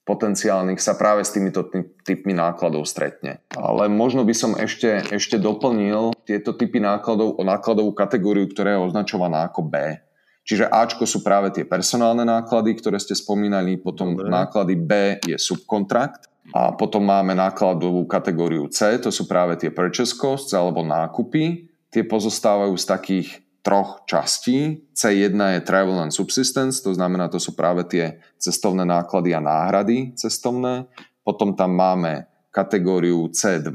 [0.09, 1.69] potenciálnych sa práve s týmito
[2.01, 3.45] typmi nákladov stretne.
[3.53, 8.85] Ale možno by som ešte, ešte doplnil tieto typy nákladov o nákladovú kategóriu, ktorá je
[8.89, 10.01] označovaná ako B.
[10.49, 14.33] Čiže Ačko sú práve tie personálne náklady, ktoré ste spomínali, potom Dobre.
[14.33, 14.93] náklady B
[15.29, 16.25] je subkontrakt
[16.57, 21.69] a potom máme nákladovú kategóriu C, to sú práve tie purchase costs alebo nákupy.
[21.93, 23.29] Tie pozostávajú z takých
[23.63, 24.89] troch častí.
[24.95, 30.15] C1 je Travel and Subsistence, to znamená, to sú práve tie cestovné náklady a náhrady
[30.15, 30.87] cestovné.
[31.27, 33.69] Potom tam máme kategóriu C2,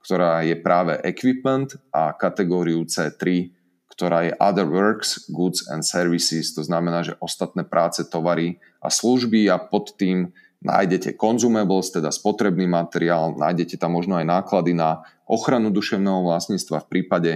[0.00, 3.52] ktorá je práve Equipment a kategóriu C3,
[3.92, 9.50] ktorá je Other Works, Goods and Services, to znamená, že ostatné práce, tovary a služby
[9.50, 10.30] a pod tým
[10.62, 16.90] nájdete consumables, teda spotrebný materiál, nájdete tam možno aj náklady na ochranu duševného vlastníctva v
[16.90, 17.32] prípade,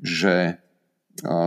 [0.00, 0.60] že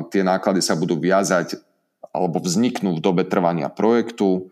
[0.10, 1.62] tie náklady sa budú viazať
[2.10, 4.50] alebo vzniknú v dobe trvania projektu.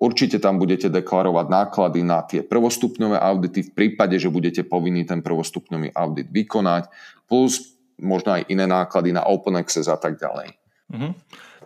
[0.00, 5.20] Určite tam budete deklarovať náklady na tie prvostupňové audity v prípade, že budete povinní ten
[5.20, 6.88] prvostupňový audit vykonať,
[7.28, 10.56] plus možno aj iné náklady na open access a tak ďalej.
[10.88, 11.12] Mm-hmm.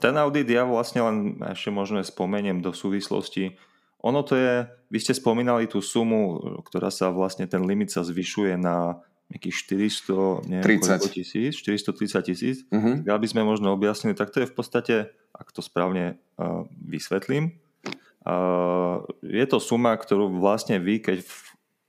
[0.03, 1.17] Ten audit ja vlastne len
[1.47, 3.55] ešte možno spomeniem do súvislosti.
[4.05, 8.61] Ono to je, vy ste spomínali tú sumu, ktorá sa vlastne, ten limit sa zvyšuje
[8.61, 9.01] na
[9.33, 9.57] nejakých
[10.05, 11.11] 400, neviem, 30.
[11.11, 13.03] tisíc, 430 tisíc, uh-huh.
[13.09, 14.95] aby sme možno objasnili, tak to je v podstate,
[15.33, 17.57] ak to správne uh, vysvetlím,
[18.29, 21.35] uh, je to suma, ktorú vlastne vy, keď v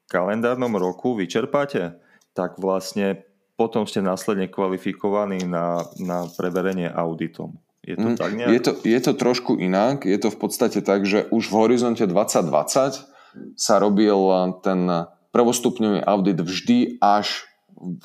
[0.08, 2.00] kalendárnom roku vyčerpáte,
[2.32, 3.24] tak vlastne
[3.56, 7.56] potom ste následne kvalifikovaní na, na preverenie auditom.
[7.86, 8.50] Je to, mm, tak nejak?
[8.52, 10.04] Je, to, je to trošku inak.
[10.04, 14.18] Je to v podstate tak, že už v horizonte 2020 sa robil
[14.66, 14.88] ten
[15.36, 17.44] prvostupňový audit vždy až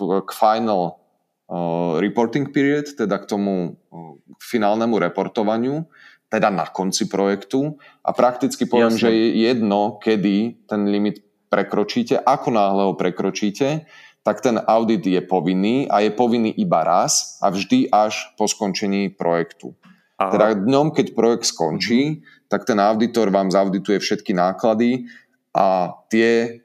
[0.02, 0.98] k final
[1.46, 5.86] uh, reporting period, teda k tomu uh, finálnemu reportovaniu,
[6.26, 9.02] teda na konci projektu a prakticky poviem, Jasne.
[9.06, 13.86] že je jedno, kedy ten limit prekročíte, ako náhle ho prekročíte,
[14.26, 19.14] tak ten audit je povinný a je povinný iba raz a vždy až po skončení
[19.14, 19.74] projektu.
[20.18, 20.30] Aha.
[20.34, 25.08] Teda dňom, keď projekt skončí, tak ten auditor vám zaudituje všetky náklady
[25.56, 26.60] a tie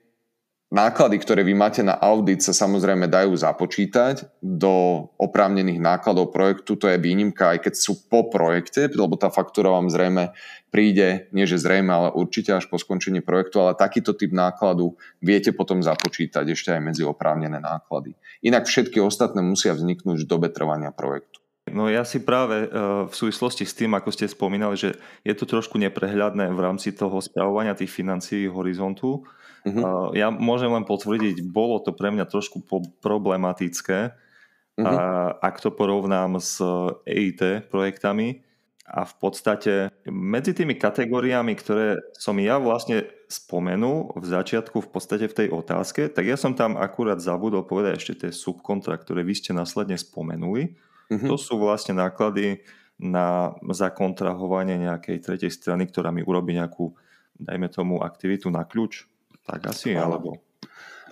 [0.75, 6.75] Náklady, ktoré vy máte na audit, sa samozrejme dajú započítať do oprávnených nákladov projektu.
[6.75, 10.35] To je výnimka, aj keď sú po projekte, lebo tá faktúra vám zrejme
[10.75, 15.55] príde, nie že zrejme, ale určite až po skončení projektu, ale takýto typ nákladu viete
[15.55, 18.11] potom započítať ešte aj medzi oprávnené náklady.
[18.43, 21.39] Inak všetky ostatné musia vzniknúť v dobe trvania projektu.
[21.71, 22.67] No ja si práve
[23.07, 27.23] v súvislosti s tým, ako ste spomínali, že je to trošku neprehľadné v rámci toho
[27.23, 29.23] spravovania tých financií horizontu,
[29.65, 30.13] Uh-huh.
[30.13, 34.85] Ja môžem len potvrdiť, bolo to pre mňa trošku po- problematické, uh-huh.
[34.85, 34.93] a,
[35.41, 36.61] ak to porovnám s
[37.09, 38.45] EIT projektami.
[38.85, 45.25] A v podstate medzi tými kategóriami, ktoré som ja vlastne spomenul v začiatku v podstate
[45.25, 49.33] v tej otázke, tak ja som tam akurát zabudol povedať ešte tie subkontra, ktoré vy
[49.33, 50.77] ste následne spomenuli.
[51.09, 51.33] Uh-huh.
[51.33, 52.61] To sú vlastne náklady
[53.01, 56.93] na zakontrahovanie nejakej tretej strany, ktorá mi urobí nejakú,
[57.41, 59.09] dajme tomu, aktivitu na kľúč.
[59.45, 60.41] Tak asi, alebo...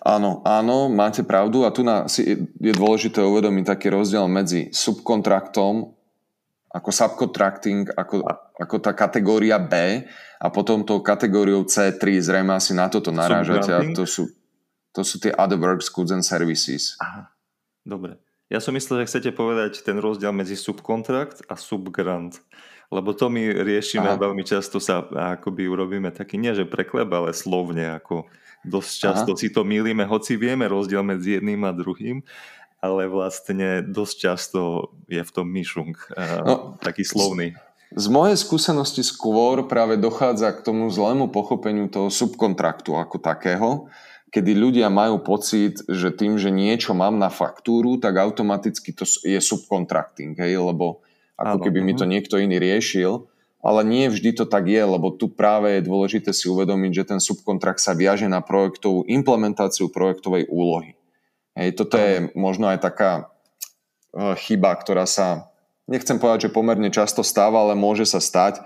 [0.04, 5.96] Áno, áno, máte pravdu a tu na, si je dôležité uvedomiť taký rozdiel medzi subkontraktom
[6.74, 8.26] ako subcontracting, ako,
[8.58, 10.02] ako tá kategória B
[10.41, 14.34] a potom tou kategóriou C3, zrejme asi na toto narážate a to sú,
[14.89, 16.98] to sú tie other works, goods and services.
[16.98, 17.30] Aha,
[17.86, 18.17] dobre.
[18.50, 22.41] Ja som myslel, že chcete povedať ten rozdiel medzi subkontrakt a subgrant
[22.91, 24.19] lebo to my riešime Aha.
[24.19, 28.28] veľmi často sa akoby urobíme taký, nie že prekleb, ale slovne, ako
[28.63, 29.39] dosť často Aha.
[29.39, 32.24] si to milíme, hoci vieme rozdiel medzi jedným a druhým,
[32.84, 35.96] ale vlastne dosť často je v tom myšung
[36.43, 37.56] no, taký slovný.
[37.96, 43.69] Z, z mojej skúsenosti skôr práve dochádza k tomu zlému pochopeniu toho subkontraktu ako takého,
[44.34, 49.38] kedy ľudia majú pocit, že tým, že niečo mám na faktúru, tak automaticky to je
[49.38, 51.06] subkontrakting, hej, lebo
[51.38, 52.12] ako keby mi to mhm.
[52.17, 53.28] niekto iný riešil,
[53.63, 57.19] ale nie vždy to tak je, lebo tu práve je dôležité si uvedomiť, že ten
[57.24, 61.00] subkontrakt sa viaže na projektovú implementáciu projektovej úlohy.
[61.56, 63.12] Hej, toto je možno aj taká
[64.12, 65.54] e, chyba, ktorá sa,
[65.88, 68.60] nechcem povedať, že pomerne často stáva, ale môže sa stať.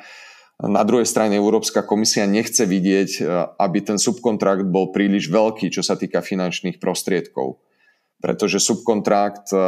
[0.58, 3.22] Na druhej strane Európska komisia nechce vidieť, e,
[3.62, 7.62] aby ten subkontrakt bol príliš veľký, čo sa týka finančných prostriedkov.
[8.18, 9.60] Pretože subkontrakt e,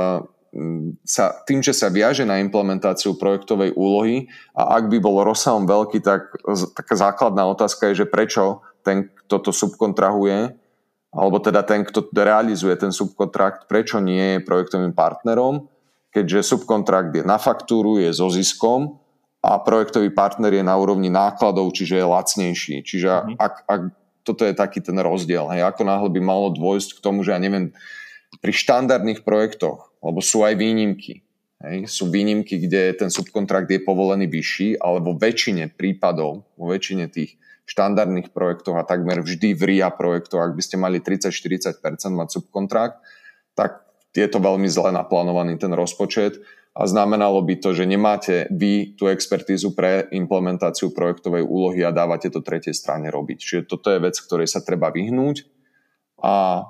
[1.05, 4.25] sa, tým, že sa viaže na implementáciu projektovej úlohy
[4.57, 6.33] a ak by bol rozsahom veľký, tak
[6.73, 10.57] taká základná otázka je, že prečo ten, kto to subkontrahuje,
[11.13, 15.69] alebo teda ten, kto realizuje ten subkontrakt, prečo nie je projektovým partnerom,
[16.09, 18.97] keďže subkontrakt je na faktúru, je so ziskom
[19.45, 22.75] a projektový partner je na úrovni nákladov, čiže je lacnejší.
[22.81, 23.35] Čiže mm-hmm.
[23.37, 23.81] ak, ak
[24.25, 27.39] toto je taký ten rozdiel, hej, ako náhle by malo dôjsť k tomu, že ja
[27.41, 27.73] neviem,
[28.41, 31.23] pri štandardných projektoch lebo sú aj výnimky.
[31.59, 31.91] Hej.
[31.91, 37.35] Sú výnimky, kde ten subkontrakt je povolený vyšší, ale vo väčšine prípadov, vo väčšine tých
[37.67, 41.83] štandardných projektov a takmer vždy v RIA projektoch, ak by ste mali 30-40%
[42.15, 43.03] mať subkontrakt,
[43.53, 43.85] tak
[44.15, 46.41] je to veľmi zle naplánovaný ten rozpočet
[46.73, 52.33] a znamenalo by to, že nemáte vy tú expertízu pre implementáciu projektovej úlohy a dávate
[52.33, 53.37] to tretej strane robiť.
[53.37, 55.45] Čiže toto je vec, ktorej sa treba vyhnúť
[56.23, 56.65] a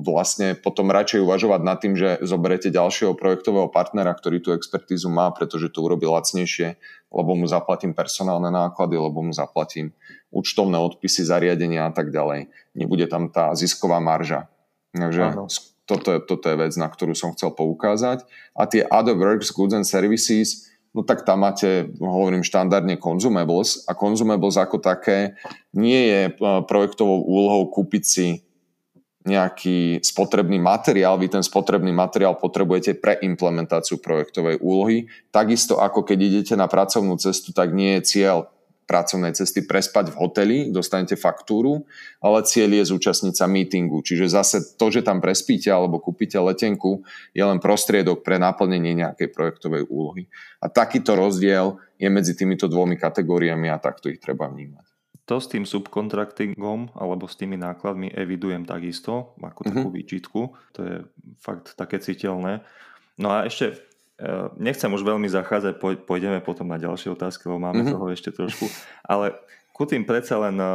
[0.00, 5.28] vlastne potom radšej uvažovať nad tým, že zoberete ďalšieho projektového partnera, ktorý tú expertízu má,
[5.36, 6.80] pretože to urobí lacnejšie,
[7.12, 9.92] lebo mu zaplatím personálne náklady, lebo mu zaplatím
[10.32, 12.48] účtovné odpisy, zariadenia a tak ďalej.
[12.72, 14.48] Nebude tam tá zisková marža.
[14.96, 15.36] Takže
[15.84, 18.24] toto je, toto je vec, na ktorú som chcel poukázať.
[18.56, 23.92] A tie other works, goods and services, no tak tam máte, hovorím štandardne consumables a
[23.92, 25.36] consumables ako také
[25.76, 26.32] nie je e,
[26.64, 28.26] projektovou úlohou kúpiť si
[29.20, 35.12] nejaký spotrebný materiál, vy ten spotrebný materiál potrebujete pre implementáciu projektovej úlohy.
[35.28, 38.48] Takisto ako keď idete na pracovnú cestu, tak nie je cieľ
[38.90, 41.86] pracovnej cesty prespať v hoteli, dostanete faktúru,
[42.18, 44.02] ale cieľ je zúčastniť sa meetingu.
[44.02, 49.30] Čiže zase to, že tam prespíte alebo kúpite letenku, je len prostriedok pre naplnenie nejakej
[49.30, 50.26] projektovej úlohy.
[50.58, 54.89] A takýto rozdiel je medzi týmito dvomi kategóriami a takto ich treba vnímať.
[55.28, 59.98] To s tým subkontraktingom alebo s tými nákladmi evidujem takisto, ako takú mm-hmm.
[60.00, 60.40] výčitku.
[60.74, 60.96] To je
[61.38, 62.64] fakt také citeľné.
[63.20, 63.76] No a ešte
[64.18, 64.26] e,
[64.58, 65.78] nechcem už veľmi zachádzať,
[66.08, 67.94] pôjdeme potom na ďalšie otázky, lebo máme mm-hmm.
[67.94, 68.66] toho ešte trošku.
[69.06, 69.36] Ale
[69.70, 70.68] ku tým predsa len e,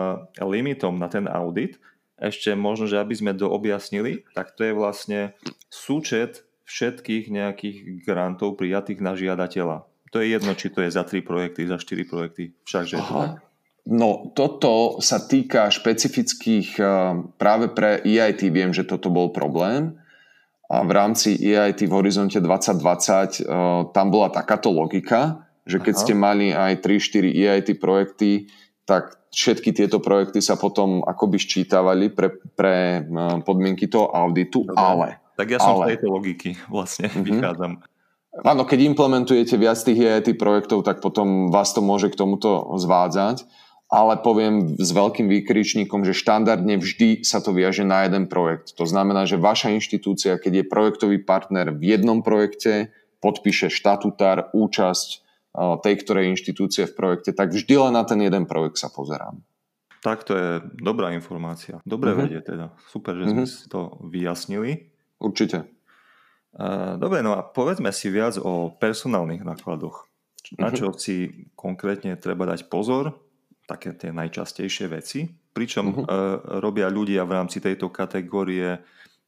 [0.45, 1.81] limitom na ten audit,
[2.15, 5.35] ešte možno, že aby sme to objasnili, tak to je vlastne
[5.67, 7.77] súčet všetkých nejakých
[8.07, 9.85] grantov prijatých na žiadateľa.
[10.15, 12.55] To je jedno, či to je za 3 projekty, za 4 projekty.
[12.63, 13.43] Všakže Aha.
[13.85, 16.89] No toto sa týka špecifických, eh,
[17.37, 20.01] práve pre EIT viem, že toto bol problém
[20.65, 23.49] a v rámci EIT v Horizonte 2020 eh,
[23.93, 26.01] tam bola takáto logika, že keď Aha.
[26.01, 28.49] ste mali aj 3-4 EIT projekty,
[28.89, 34.81] tak všetky tieto projekty sa potom akoby ščítavali pre, pre eh, podmienky toho auditu, Dobre.
[34.81, 35.09] ale...
[35.35, 37.21] Tak ja som ale, z tejto logiky vlastne uh-huh.
[37.21, 37.83] vychádzam.
[38.41, 43.43] Áno, keď implementujete viac tých EIT projektov, tak potom vás to môže k tomuto zvádzať
[43.85, 48.73] ale poviem s veľkým výkričníkom, že štandardne vždy sa to viaže na jeden projekt.
[48.81, 52.89] To znamená, že vaša inštitúcia, keď je projektový partner v jednom projekte,
[53.21, 55.17] podpíše štatutár, účasť e,
[55.85, 59.45] tej ktorej inštitúcie v projekte, tak vždy len na ten jeden projekt sa pozerám.
[60.01, 60.49] Tak to je
[60.81, 61.81] dobrá informácia.
[61.85, 62.25] Dobre uh-huh.
[62.25, 62.65] vedieť teda.
[62.89, 63.33] Super, že uh-huh.
[63.33, 64.93] sme si to vyjasnili.
[65.21, 65.65] Určite.
[66.53, 66.65] E,
[66.97, 70.09] dobre, no a povedzme si viac o personálnych nákladoch.
[70.57, 71.01] Na čo uh-huh.
[71.01, 73.24] si konkrétne treba dať pozor
[73.65, 76.05] také tie najčastejšie veci, pričom uh-huh.
[76.05, 78.81] uh, robia ľudia v rámci tejto kategórie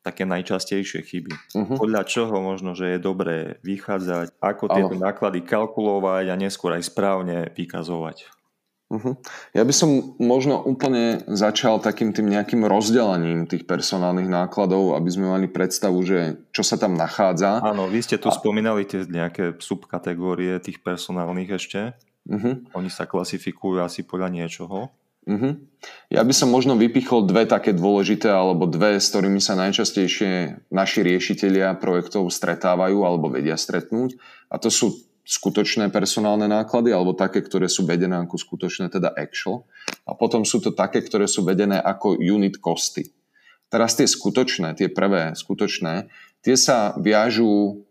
[0.06, 1.34] také najčastejšie chyby.
[1.36, 1.76] Uh-huh.
[1.76, 5.04] Podľa čoho možno, že je dobré vychádzať, ako tieto ano.
[5.04, 8.32] náklady kalkulovať a neskôr aj správne vykazovať.
[8.88, 9.20] Uh-huh.
[9.52, 15.28] Ja by som možno úplne začal takým tým nejakým rozdelením tých personálnych nákladov, aby sme
[15.28, 17.60] mali predstavu, že čo sa tam nachádza.
[17.60, 18.36] Áno, vy ste tu a...
[18.36, 22.00] spomínali tie nejaké subkategórie tých personálnych ešte.
[22.28, 22.60] Uh-huh.
[22.76, 24.92] Oni sa klasifikujú asi podľa niečoho.
[25.28, 25.60] Uh-huh.
[26.08, 31.00] Ja by som možno vypichol dve také dôležité, alebo dve, s ktorými sa najčastejšie naši
[31.04, 34.16] riešitelia projektov stretávajú alebo vedia stretnúť.
[34.48, 34.96] A to sú
[35.28, 39.68] skutočné personálne náklady, alebo také, ktoré sú vedené ako skutočné, teda actual.
[40.08, 43.12] A potom sú to také, ktoré sú vedené ako unit costy.
[43.68, 46.08] Teraz tie skutočné, tie prvé skutočné,
[46.40, 47.84] tie sa viažú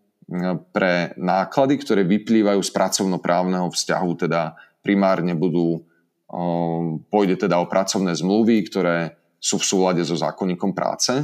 [0.74, 5.87] pre náklady, ktoré vyplývajú z pracovnoprávneho vzťahu, teda primárne budú
[7.07, 11.14] pôjde teda o pracovné zmluvy, ktoré sú v súlade so zákonníkom práce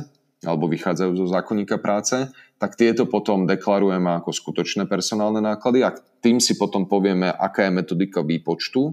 [0.42, 2.26] alebo vychádzajú zo zákonníka práce,
[2.58, 7.74] tak tieto potom deklarujeme ako skutočné personálne náklady a tým si potom povieme, aká je
[7.74, 8.90] metodika výpočtu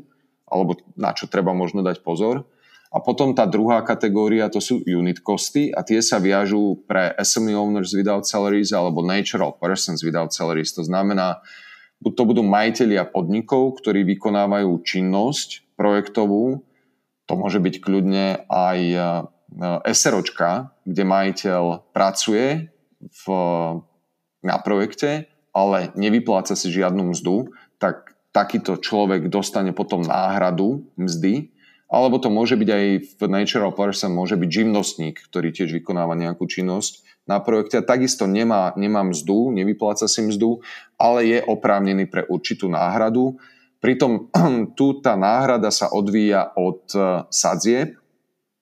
[0.49, 2.45] alebo na čo treba možno dať pozor.
[2.89, 7.53] A potom tá druhá kategória, to sú unit costy a tie sa viažú pre SME
[7.53, 10.73] owners without salaries alebo natural persons without salaries.
[10.73, 11.37] To znamená,
[12.01, 16.65] buď to budú majiteľia podnikov, ktorí vykonávajú činnosť projektovú,
[17.29, 18.99] to môže byť kľudne aj e,
[19.93, 23.23] SROčka, kde majiteľ pracuje v,
[24.41, 31.53] na projekte, ale nevypláca si žiadnu mzdu, tak takýto človek dostane potom náhradu mzdy,
[31.89, 32.85] alebo to môže byť aj
[33.17, 38.29] v natural person, môže byť živnostník, ktorý tiež vykonáva nejakú činnosť na projekte a takisto
[38.29, 40.61] nemá, nemá mzdu, nevypláca si mzdu,
[41.01, 43.41] ale je oprávnený pre určitú náhradu.
[43.81, 44.29] Pritom
[44.77, 47.97] tu tá náhrada sa odvíja od e, sadzieb,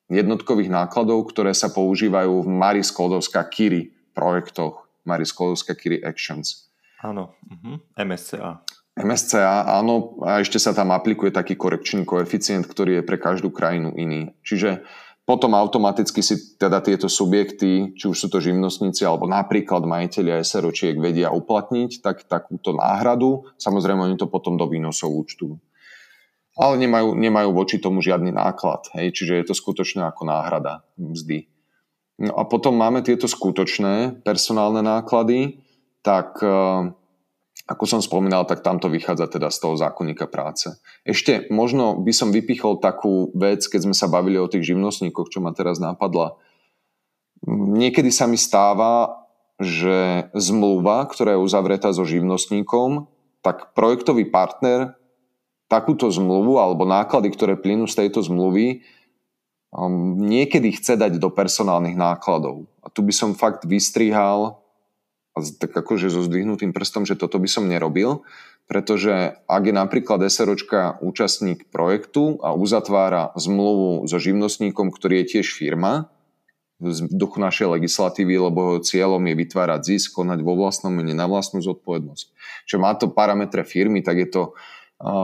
[0.08, 6.72] jednotkových nákladov, ktoré sa používajú v Maris Sklodovská Kiri projektoch, Maris Sklodovská Kiri Actions.
[7.04, 7.78] Áno, uh-huh.
[7.94, 8.64] MSCA.
[8.98, 13.94] MSCA, áno, a ešte sa tam aplikuje taký korekčný koeficient, ktorý je pre každú krajinu
[13.94, 14.34] iný.
[14.42, 14.82] Čiže
[15.28, 20.96] potom automaticky si teda tieto subjekty, či už sú to živnostníci alebo napríklad majiteľia SROčiek
[20.96, 23.44] vedia uplatniť tak, takúto náhradu.
[23.60, 25.60] Samozrejme, oni to potom do výnosov účtu.
[26.56, 28.88] Ale nemajú, nemajú voči tomu žiadny náklad.
[28.96, 29.20] Hej?
[29.20, 31.52] Čiže je to skutočne ako náhrada mzdy.
[32.18, 35.62] No a potom máme tieto skutočné personálne náklady,
[36.02, 36.40] tak
[37.68, 40.80] ako som spomínal, tak tamto vychádza teda z toho zákonníka práce.
[41.04, 45.44] Ešte možno by som vypichol takú vec, keď sme sa bavili o tých živnostníkoch, čo
[45.44, 46.40] ma teraz napadla.
[47.46, 49.20] Niekedy sa mi stáva,
[49.60, 53.12] že zmluva, ktorá je uzavretá so živnostníkom,
[53.44, 54.96] tak projektový partner
[55.68, 58.88] takúto zmluvu alebo náklady, ktoré plynú z tejto zmluvy,
[59.76, 62.72] um, niekedy chce dať do personálnych nákladov.
[62.80, 64.64] A tu by som fakt vystrihal
[65.40, 68.26] tak akože so zdvihnutým prstom, že toto by som nerobil,
[68.68, 75.48] pretože ak je napríklad SROčka účastník projektu a uzatvára zmluvu so živnostníkom, ktorý je tiež
[75.56, 76.12] firma,
[76.78, 81.58] v duchu našej legislatívy, lebo cieľom je vytvárať zisk, konať vo vlastnom mene na vlastnú
[81.58, 82.26] zodpovednosť.
[82.70, 84.44] Čo má to parametre firmy, tak je to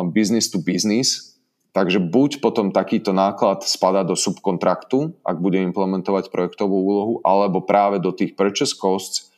[0.10, 1.38] business to business,
[1.78, 8.02] takže buď potom takýto náklad spada do subkontraktu, ak bude implementovať projektovú úlohu, alebo práve
[8.02, 9.33] do tých purchase costs,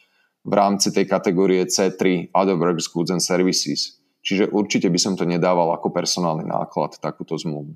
[0.45, 3.97] v rámci tej kategórie C3 Other Works, Goods and Services.
[4.21, 7.73] Čiže určite by som to nedával ako personálny náklad, takúto zmluvu.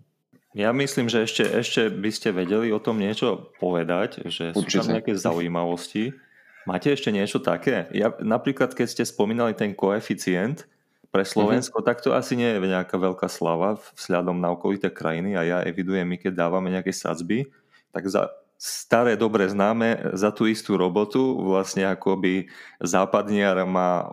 [0.58, 4.82] Ja myslím, že ešte, ešte by ste vedeli o tom niečo povedať, že Určite.
[4.82, 6.10] sú tam nejaké zaujímavosti.
[6.66, 7.86] Máte ešte niečo také?
[7.94, 10.66] Ja, napríklad, keď ste spomínali ten koeficient
[11.14, 11.90] pre Slovensko, uh-huh.
[11.94, 16.06] tak to asi nie je nejaká veľká slava vzhľadom na okolité krajiny a ja evidujem,
[16.06, 17.46] my keď dávame nejaké sadzby,
[17.94, 18.30] tak za
[18.60, 22.52] staré dobre známe za tú istú robotu vlastne akoby
[22.84, 24.04] západniar má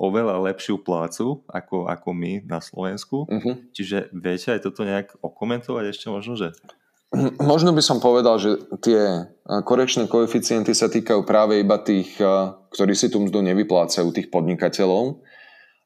[0.00, 3.28] oveľa lepšiu plácu ako, ako my na Slovensku.
[3.28, 3.60] Uh-huh.
[3.76, 6.56] Čiže viete aj toto nejak okomentovať ešte možno, že?
[7.42, 12.16] Možno by som povedal, že tie korekčné koeficienty sa týkajú práve iba tých,
[12.72, 15.20] ktorí si tú mzdu nevyplácajú, tých podnikateľov.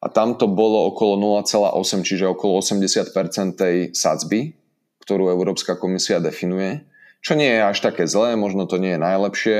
[0.04, 4.52] A tam to bolo okolo 0,8, čiže okolo 80% tej sadzby,
[5.00, 6.84] ktorú Európska komisia definuje.
[7.24, 9.58] Čo nie je až také zlé, možno to nie je najlepšie,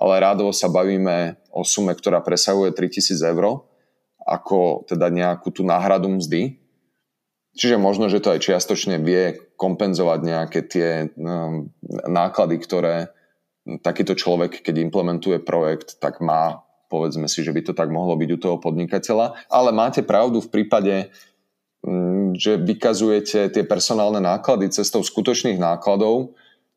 [0.00, 3.68] ale rádovo sa bavíme o sume, ktorá presahuje 3000 eur,
[4.24, 6.56] ako teda nejakú tú náhradu mzdy.
[7.52, 10.88] Čiže možno, že to aj čiastočne vie kompenzovať nejaké tie
[11.20, 11.68] um,
[12.08, 13.12] náklady, ktoré
[13.84, 18.30] takýto človek, keď implementuje projekt, tak má, povedzme si, že by to tak mohlo byť
[18.32, 19.52] u toho podnikateľa.
[19.52, 21.12] Ale máte pravdu v prípade,
[21.84, 26.32] um, že vykazujete tie personálne náklady cestou skutočných nákladov,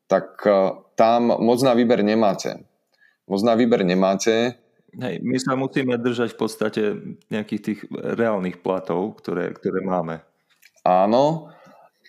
[0.06, 2.62] tak e, tam moc na výber nemáte.
[3.26, 4.56] moc na výber nemáte.
[4.96, 6.82] Hej, my sa musíme držať v podstate
[7.28, 10.24] nejakých tých reálnych platov, ktoré, ktoré máme.
[10.86, 11.52] Áno,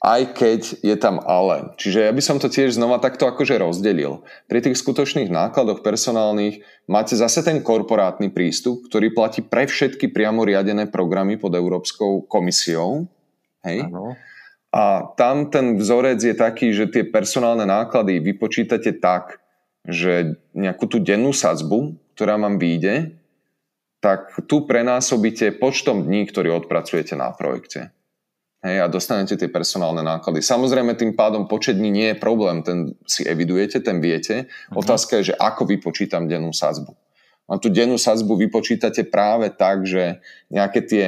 [0.05, 1.73] aj keď je tam ale.
[1.81, 4.21] Čiže ja by som to tiež znova takto akože rozdelil.
[4.45, 10.45] Pri tých skutočných nákladoch personálnych máte zase ten korporátny prístup, ktorý platí pre všetky priamo
[10.45, 13.09] riadené programy pod Európskou komisiou.
[13.65, 13.89] Hej?
[13.89, 14.13] Ano.
[14.71, 19.39] A tam ten vzorec je taký, že tie personálne náklady vypočítate tak,
[19.87, 23.15] že nejakú tú dennú sadzbu, ktorá vám vyjde,
[24.03, 27.95] tak tu prenásobíte počtom dní, ktorý odpracujete na projekte.
[28.65, 30.41] Hej, a dostanete tie personálne náklady.
[30.41, 34.49] Samozrejme, tým pádom počet dní nie je problém, ten si evidujete, ten viete.
[34.49, 34.81] Uh-huh.
[34.81, 36.91] Otázka je, že ako vypočítam dennú sadzbu.
[37.47, 40.19] A tú dennú sadzbu vypočítate práve tak, že
[40.51, 41.05] nejaké tie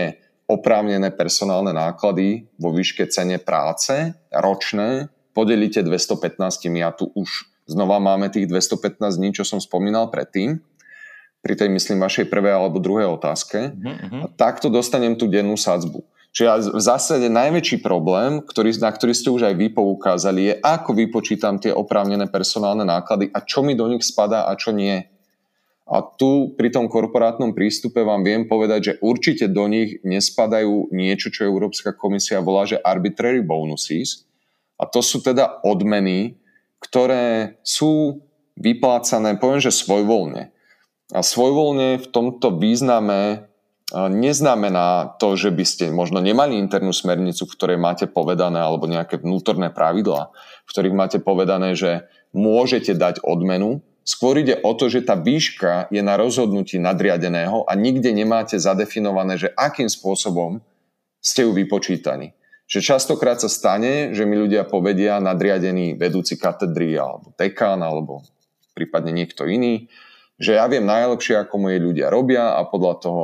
[0.50, 6.42] oprávnené personálne náklady vo výške cene práce ročné podelíte 215
[6.82, 10.58] a tu už znova máme tých 215 dní, čo som spomínal predtým
[11.40, 13.72] pri tej, myslím, vašej prvej alebo druhej otázke.
[13.72, 14.26] Uh-huh.
[14.26, 16.04] A takto dostanem tú dennú sadzbu.
[16.30, 20.94] Čiže v zásade najväčší problém, ktorý, na ktorý ste už aj vy poukázali, je ako
[20.94, 25.09] vypočítam tie oprávnené personálne náklady a čo mi do nich spadá a čo nie.
[25.90, 31.34] A tu pri tom korporátnom prístupe vám viem povedať, že určite do nich nespadajú niečo,
[31.34, 34.30] čo Európska komisia volá, že arbitrary bonuses.
[34.78, 36.38] A to sú teda odmeny,
[36.78, 38.22] ktoré sú
[38.54, 40.54] vyplácané, poviem, že svojvoľne.
[41.10, 43.50] A svojvoľne v tomto význame
[43.90, 49.18] neznamená to, že by ste možno nemali internú smernicu, v ktorej máte povedané, alebo nejaké
[49.18, 50.30] vnútorné pravidlá,
[50.66, 53.82] v ktorých máte povedané, že môžete dať odmenu.
[54.04, 59.38] Skôr ide o to, že tá výška je na rozhodnutí nadriadeného a nikde nemáte zadefinované,
[59.38, 60.64] že akým spôsobom
[61.22, 62.34] ste ju vypočítaní.
[62.70, 68.26] Že častokrát sa stane, že mi ľudia povedia nadriadený vedúci katedry alebo dekán alebo
[68.78, 69.90] prípadne niekto iný,
[70.40, 73.24] že ja viem najlepšie, ako moje ľudia robia a podľa toho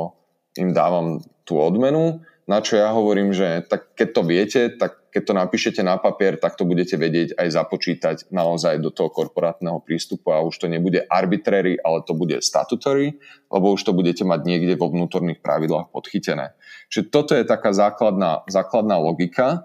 [0.60, 5.32] im dávam tú odmenu, na čo ja hovorím, že tak keď to viete, tak keď
[5.32, 10.28] to napíšete na papier, tak to budete vedieť aj započítať naozaj do toho korporátneho prístupu
[10.28, 13.16] a už to nebude arbitrary, ale to bude statutory,
[13.48, 16.52] lebo už to budete mať niekde vo vnútorných pravidlách podchytené.
[16.92, 19.64] Čiže toto je taká základná, základná logika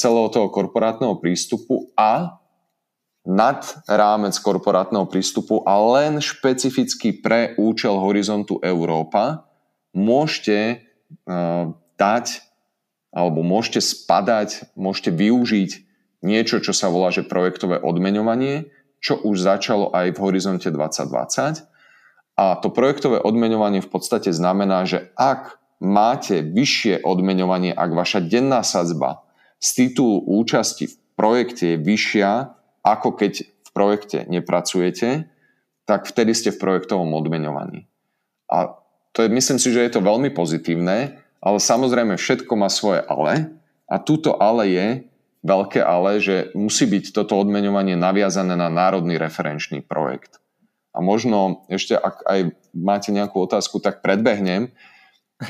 [0.00, 2.40] celého toho korporátneho prístupu a
[3.28, 9.44] nad rámec korporátneho prístupu a len špecificky pre účel horizontu Európa
[9.92, 10.80] môžete
[11.28, 11.68] uh,
[12.00, 12.53] dať
[13.14, 15.70] alebo môžete spadať, môžete využiť
[16.26, 21.62] niečo, čo sa volá, že projektové odmeňovanie, čo už začalo aj v horizonte 2020.
[22.34, 28.66] A to projektové odmeňovanie v podstate znamená, že ak máte vyššie odmeňovanie, ak vaša denná
[28.66, 29.22] sadzba
[29.62, 32.30] z titulu účasti v projekte je vyššia,
[32.82, 35.30] ako keď v projekte nepracujete,
[35.86, 37.86] tak vtedy ste v projektovom odmeňovaní.
[38.50, 38.74] A
[39.14, 43.52] to je, myslím si, že je to veľmi pozitívne, ale samozrejme všetko má svoje ale
[43.84, 44.88] a túto ale je
[45.44, 50.40] veľké ale, že musí byť toto odmeňovanie naviazané na národný referenčný projekt.
[50.96, 52.40] A možno ešte, ak aj
[52.72, 54.72] máte nejakú otázku, tak predbehnem.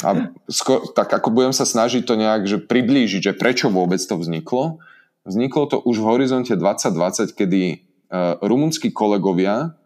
[0.02, 4.18] A sko- tak ako budem sa snažiť to nejak že priblížiť, že prečo vôbec to
[4.18, 4.82] vzniklo.
[5.22, 9.78] Vzniklo to už v horizonte 2020, kedy uh, rumunskí kolegovia,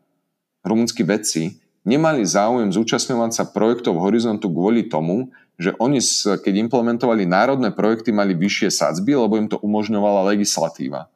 [0.64, 5.98] rumunskí vedci, nemali záujem zúčastňovať sa projektov Horizontu kvôli tomu, že oni,
[6.38, 11.10] keď implementovali národné projekty, mali vyššie sadzby, lebo im to umožňovala legislatíva.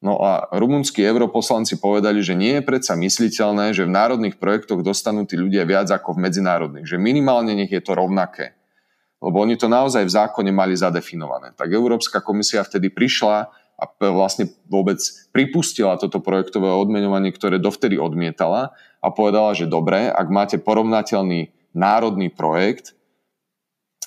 [0.00, 5.24] No a rumunskí europoslanci povedali, že nie je predsa mysliteľné, že v národných projektoch dostanú
[5.24, 8.56] tí ľudia viac ako v medzinárodných, že minimálne nech je to rovnaké.
[9.20, 11.56] Lebo oni to naozaj v zákone mali zadefinované.
[11.56, 15.00] Tak Európska komisia vtedy prišla a vlastne vôbec
[15.32, 22.32] pripustila toto projektové odmeňovanie, ktoré dovtedy odmietala a povedala, že dobre, ak máte porovnateľný národný
[22.32, 22.96] projekt,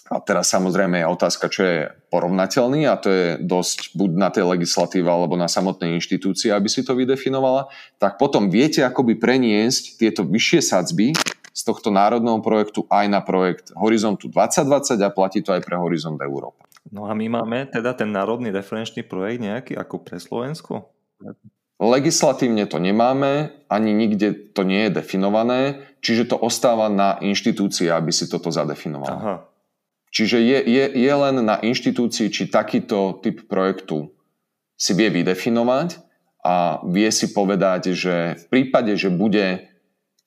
[0.09, 1.79] a teraz samozrejme je otázka, čo je
[2.09, 6.81] porovnateľný a to je dosť buď na tej legislatíve alebo na samotnej inštitúcii, aby si
[6.81, 7.69] to vydefinovala,
[8.01, 11.13] tak potom viete akoby preniesť tieto vyššie sadzby
[11.53, 16.17] z tohto národného projektu aj na projekt Horizontu 2020 a platí to aj pre Horizont
[16.17, 16.65] Európa.
[16.89, 20.89] No a my máme teda ten národný referenčný projekt nejaký ako pre Slovensko?
[21.79, 28.11] Legislatívne to nemáme, ani nikde to nie je definované, čiže to ostáva na inštitúcii, aby
[28.11, 29.15] si toto zadefinovala.
[29.15, 29.35] Aha.
[30.09, 34.09] Čiže je, je, je len na inštitúcii, či takýto typ projektu
[34.73, 36.01] si vie vydefinovať
[36.41, 39.69] a vie si povedať, že v prípade, že bude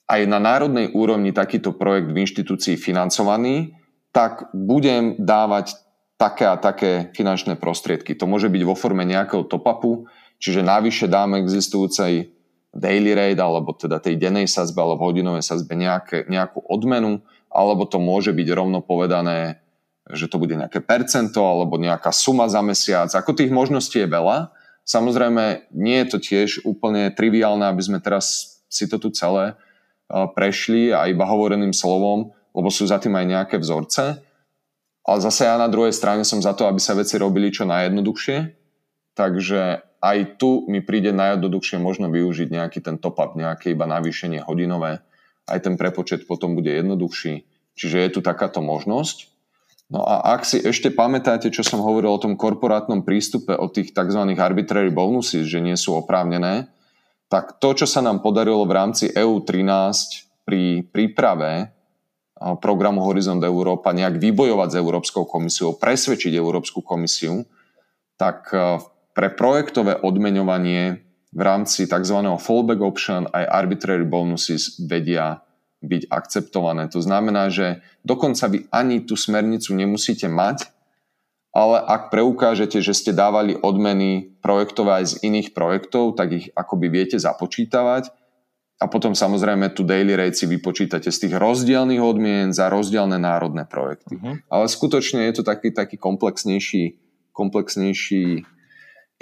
[0.06, 3.74] aj na národnej úrovni takýto projekt v inštitúcii financovaný,
[4.12, 5.74] tak budem dávať
[6.20, 8.14] také a také finančné prostriedky.
[8.14, 10.06] To môže byť vo forme nejakého top-upu,
[10.42, 12.34] Čiže navyše dáme existujúcej
[12.74, 18.02] daily rate, alebo teda tej dennej sazbe, alebo hodinovej sazbe nejaké, nejakú odmenu, alebo to
[18.02, 19.61] môže byť rovno povedané,
[20.10, 23.12] že to bude nejaké percento, alebo nejaká suma za mesiac.
[23.14, 24.50] Ako tých možností je veľa.
[24.82, 29.54] Samozrejme, nie je to tiež úplne triviálne, aby sme teraz si to tu celé
[30.10, 34.20] prešli a iba hovoreným slovom, lebo sú za tým aj nejaké vzorce.
[35.02, 38.38] Ale zase ja na druhej strane som za to, aby sa veci robili čo najjednoduchšie.
[39.18, 39.60] Takže
[40.02, 45.02] aj tu mi príde najjednoduchšie možno využiť nejaký ten top-up, nejaké iba navýšenie hodinové.
[45.46, 47.46] Aj ten prepočet potom bude jednoduchší.
[47.74, 49.31] Čiže je tu takáto možnosť.
[49.92, 53.92] No a ak si ešte pamätáte, čo som hovoril o tom korporátnom prístupe, o tých
[53.92, 54.24] tzv.
[54.40, 56.72] arbitrary bonuses, že nie sú oprávnené,
[57.28, 59.68] tak to, čo sa nám podarilo v rámci EU13
[60.48, 61.76] pri príprave
[62.64, 67.44] programu Horizont Európa nejak vybojovať s Európskou komisiou, presvedčiť Európsku komisiu,
[68.16, 68.48] tak
[69.12, 72.18] pre projektové odmeňovanie v rámci tzv.
[72.40, 75.44] fallback option aj arbitrary bonuses vedia
[75.82, 76.88] byť akceptované.
[76.94, 80.70] To znamená, že dokonca vy ani tú smernicu nemusíte mať,
[81.52, 86.88] ale ak preukážete, že ste dávali odmeny projektové aj z iných projektov, tak ich akoby
[86.88, 88.08] viete započítavať
[88.82, 93.62] a potom samozrejme tu daily rate si vypočítate z tých rozdielných odmien za rozdielne národné
[93.62, 94.18] projekty.
[94.18, 94.42] Uh-huh.
[94.50, 96.98] Ale skutočne je to taký, taký komplexnejší,
[97.30, 98.42] komplexnejší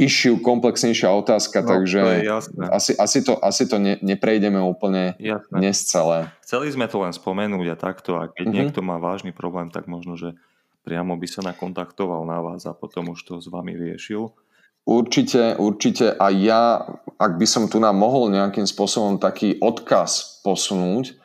[0.00, 5.52] issue, komplexnejšia otázka, no, takže to asi, asi to, asi to ne, neprejdeme úplne jasné.
[5.52, 6.32] dnes celé.
[6.40, 8.56] Chceli sme to len spomenúť a takto, a keď uh-huh.
[8.56, 10.32] niekto má vážny problém, tak možno, že
[10.88, 14.32] priamo by sa nakontaktoval na vás a potom už to s vami riešil.
[14.88, 16.80] Určite, určite a ja,
[17.20, 21.20] ak by som tu nám mohol nejakým spôsobom taký odkaz posunúť,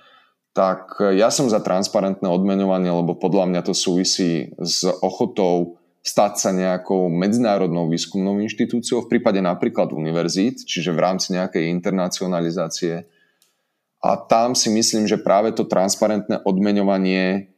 [0.55, 6.53] tak ja som za transparentné odmeňovanie, lebo podľa mňa to súvisí s ochotou stať sa
[6.53, 13.09] nejakou medzinárodnou výskumnou inštitúciou v prípade napríklad univerzít, čiže v rámci nejakej internacionalizácie.
[14.05, 17.49] A tam si myslím, že práve to transparentné odmeňovanie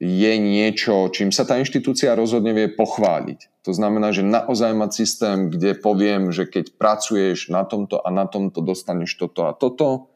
[0.00, 3.68] je niečo, čím sa tá inštitúcia rozhodne vie pochváliť.
[3.68, 8.24] To znamená, že naozaj mať systém, kde poviem, že keď pracuješ na tomto a na
[8.24, 10.08] tomto dostaneš toto a toto,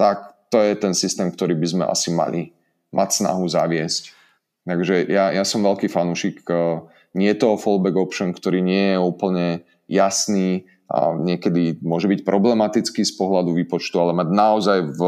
[0.00, 2.56] tak to je ten systém, ktorý by sme asi mali
[2.96, 4.16] mať snahu zaviesť.
[4.64, 8.98] Takže ja, ja som veľký fanúšik uh, nie je to fallback option, ktorý nie je
[8.98, 9.46] úplne
[9.90, 15.02] jasný a niekedy môže byť problematický z pohľadu výpočtu, ale mať naozaj v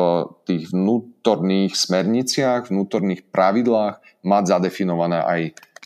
[0.47, 5.41] tých vnútorných smerniciach, vnútorných pravidlách mať zadefinované aj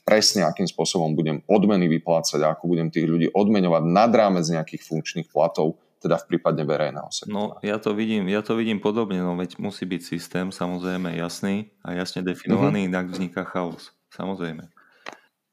[0.05, 4.85] presne, akým spôsobom budem odmeny vyplácať a ako budem tých ľudí odmeňovať nad rámec nejakých
[4.85, 7.33] funkčných platov, teda v prípade verejného sektora.
[7.33, 11.73] No, ja to vidím, ja to vidím podobne, no veď musí byť systém samozrejme jasný
[11.81, 12.93] a jasne definovaný, mm-hmm.
[12.93, 13.97] inak vzniká chaos.
[14.13, 14.76] Samozrejme.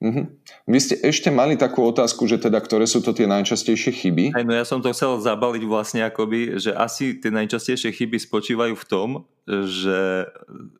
[0.03, 0.25] Mm-hmm.
[0.67, 4.25] Vy ste ešte mali takú otázku, že teda ktoré sú to tie najčastejšie chyby?
[4.35, 8.75] Aj, no ja som to chcel zabaliť vlastne akoby, že asi tie najčastejšie chyby spočívajú
[8.75, 9.09] v tom,
[9.47, 10.27] že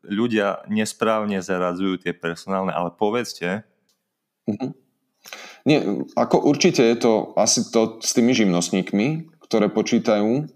[0.04, 3.64] ľudia nesprávne zaradzujú tie personálne, ale povedzte.
[4.44, 4.70] Mm-hmm.
[5.64, 5.78] Nie,
[6.20, 10.52] ako určite je to asi to s tými živnostníkmi, ktoré počítajú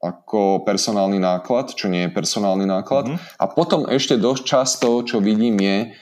[0.00, 3.12] ako personálny náklad, čo nie je personálny náklad.
[3.12, 3.36] Mm-hmm.
[3.36, 5.92] A potom ešte dosť často, čo vidím je,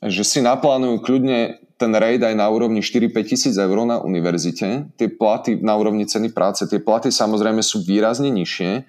[0.00, 4.88] že si naplánujú kľudne ten raid aj na úrovni 4-5 tisíc eur na univerzite.
[4.96, 8.86] Tie platy na úrovni ceny práce, tie platy samozrejme sú výrazne nižšie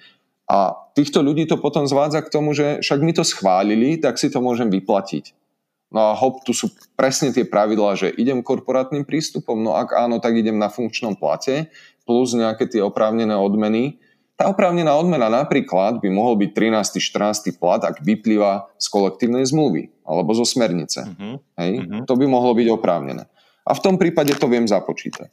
[0.47, 4.29] a týchto ľudí to potom zvádza k tomu, že však my to schválili, tak si
[4.29, 5.33] to môžem vyplatiť.
[5.93, 10.17] No a hop, tu sú presne tie pravidlá, že idem korporátnym prístupom, no ak áno,
[10.17, 11.69] tak idem na funkčnom plate,
[12.03, 14.01] plus nejaké tie oprávnené odmeny,
[14.33, 16.97] tá oprávnená odmena napríklad by mohol byť 13.
[16.97, 17.61] 14.
[17.61, 21.07] plat, ak vyplýva z kolektívnej zmluvy alebo zo smernice.
[21.07, 21.35] Uh-huh.
[21.57, 21.83] Hej?
[21.83, 22.03] Uh-huh.
[22.07, 23.23] To by mohlo byť oprávnené.
[23.63, 25.31] A v tom prípade to viem započítať.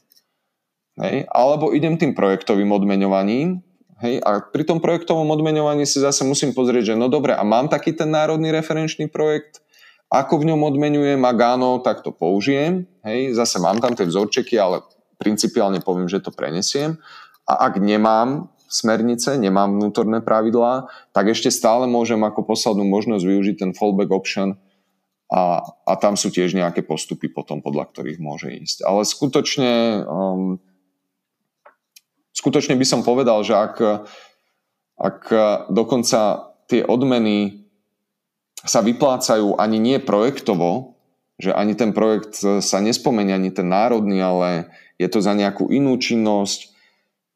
[0.99, 1.27] Hej?
[1.31, 3.59] Alebo idem tým projektovým odmeňovaním
[4.03, 4.19] hej?
[4.23, 7.95] a pri tom projektovom odmeňovaní si zase musím pozrieť, že no dobre, a mám taký
[7.95, 9.63] ten národný referenčný projekt,
[10.11, 12.83] ako v ňom odmenujem, ak áno, tak to použijem.
[13.07, 13.31] Hej?
[13.35, 14.83] Zase mám tam tie vzorčeky, ale
[15.15, 16.99] principiálne poviem, že to prenesiem.
[17.47, 23.55] A ak nemám smernice, nemám vnútorné pravidlá, tak ešte stále môžem ako poslednú možnosť využiť
[23.59, 24.55] ten fallback option
[25.27, 28.87] a, a tam sú tiež nejaké postupy potom, podľa ktorých môže ísť.
[28.87, 30.63] Ale skutočne, um,
[32.31, 33.75] skutočne by som povedal, že ak,
[34.95, 35.19] ak
[35.71, 37.67] dokonca tie odmeny
[38.63, 40.95] sa vyplácajú ani nie projektovo,
[41.41, 44.69] že ani ten projekt sa nespomenie, ani ten národný, ale
[45.01, 46.70] je to za nejakú inú činnosť,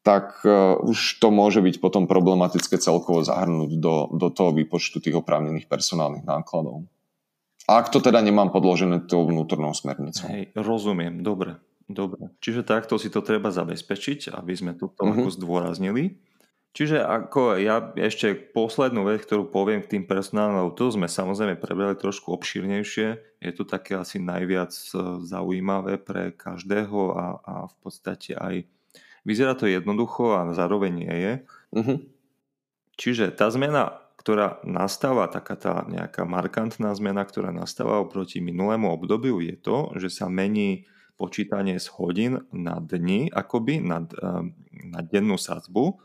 [0.06, 5.18] tak uh, už to môže byť potom problematické celkovo zahrnúť do, do toho výpočtu tých
[5.18, 6.86] oprávnených personálnych nákladov.
[7.66, 10.30] A ak to teda nemám podložené tou vnútornou smernicou.
[10.30, 11.58] Hej, rozumiem, dobre.
[11.90, 12.30] Dobre.
[12.38, 15.26] Čiže takto si to treba zabezpečiť, aby sme to uh-huh.
[15.26, 16.22] zdôraznili.
[16.76, 21.96] Čiže ako ja ešte poslednú vec, ktorú poviem k tým personálnym, to sme samozrejme prebrali
[21.96, 23.08] trošku obšírnejšie.
[23.40, 28.68] Je to také asi najviac e, zaujímavé pre každého a, a v podstate aj
[29.26, 31.32] vyzerá to jednoducho a zároveň nie je.
[31.74, 31.98] Uh-huh.
[32.94, 39.42] Čiže tá zmena, ktorá nastáva, taká tá nejaká markantná zmena, ktorá nastáva oproti minulému obdobiu
[39.42, 40.86] je to, že sa mení
[41.18, 44.52] počítanie z hodín na dni, akoby na, e,
[44.94, 45.98] na dennú sadzbu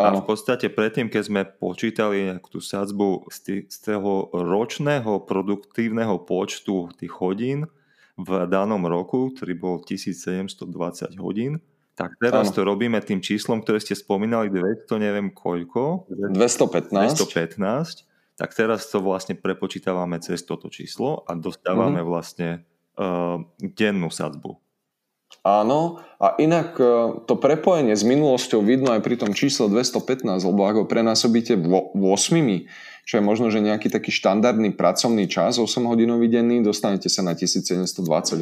[0.00, 5.26] a v podstate predtým, keď sme počítali nejakú tú sadzbu z, tý, z toho ročného
[5.26, 7.66] produktívneho počtu tých hodín
[8.14, 11.58] v danom roku, ktorý bol 1720 hodín,
[12.00, 12.54] tak teraz ano.
[12.56, 16.08] to robíme tým číslom, ktoré ste spomínali, 200 neviem koľko.
[16.08, 17.20] 215.
[17.20, 18.08] 215.
[18.40, 22.08] Tak teraz to vlastne prepočítavame cez toto číslo a dostávame uh-huh.
[22.08, 22.48] vlastne
[22.96, 24.56] uh, dennú sadzbu.
[25.40, 26.84] Áno, a inak e,
[27.24, 31.96] to prepojenie s minulosťou vidno aj pri tom čísle 215, lebo ako prenásobíte 8,
[33.08, 37.32] čo je možno, že nejaký taký štandardný pracovný čas, 8 hodinový denný, dostanete sa na
[37.32, 37.88] 1720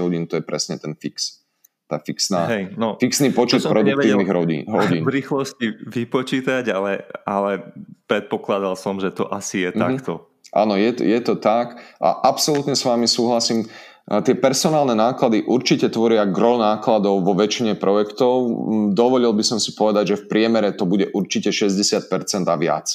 [0.01, 1.47] hodín, to je presne ten fix.
[1.89, 4.69] Tá fixná, Hej, no, fixný počet produktívnych hodín.
[4.69, 5.03] hodín.
[5.03, 7.73] V rýchlosti vypočítať, ale, ale
[8.05, 9.81] predpokladal som, že to asi je mm-hmm.
[9.97, 10.29] takto.
[10.53, 13.69] Áno, je to, je to tak a absolútne s vami súhlasím.
[14.09, 18.49] Tie personálne náklady určite tvoria gro nákladov vo väčšine projektov.
[18.97, 22.09] Dovolil by som si povedať, že v priemere to bude určite 60%
[22.49, 22.89] a viac.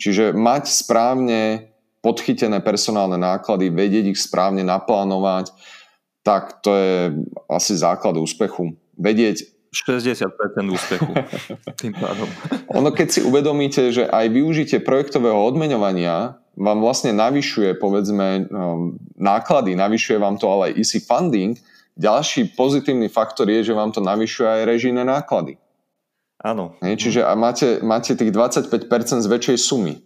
[0.00, 1.68] Čiže mať správne
[2.00, 5.52] podchytené personálne náklady, vedieť ich správne naplánovať,
[6.22, 6.96] tak to je
[7.50, 8.78] asi základ úspechu.
[8.94, 10.28] Vedieť 60%
[10.68, 11.12] úspechu.
[11.82, 12.28] Tým pádom.
[12.76, 19.72] Ono, keď si uvedomíte, že aj využitie projektového odmeňovania vám vlastne navyšuje povedzme um, náklady,
[19.72, 21.56] navyšuje vám to ale easy funding,
[21.96, 25.56] ďalší pozitívny faktor je, že vám to navyšuje aj režijné náklady.
[26.42, 26.74] Áno.
[26.82, 28.68] čiže a máte, máte tých 25%
[29.22, 30.02] z väčšej sumy.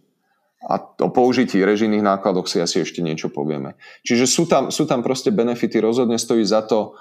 [0.67, 3.79] A o použití režijných nákladoch si asi ešte niečo povieme.
[4.03, 6.99] Čiže sú tam, sú tam proste benefity, rozhodne stojí za to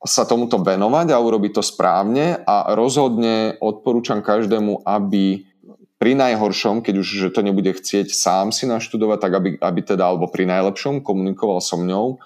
[0.00, 5.44] sa tomuto venovať a urobiť to správne a rozhodne odporúčam každému, aby
[6.00, 10.08] pri najhoršom, keď už že to nebude chcieť sám si naštudovať, tak aby, aby teda,
[10.08, 12.16] alebo pri najlepšom komunikoval so mňou,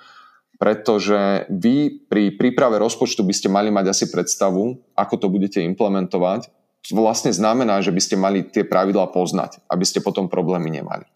[0.63, 6.47] pretože vy pri príprave rozpočtu by ste mali mať asi predstavu, ako to budete implementovať.
[6.93, 11.09] Vlastne znamená, že by ste mali tie pravidlá poznať, aby ste potom problémy nemali.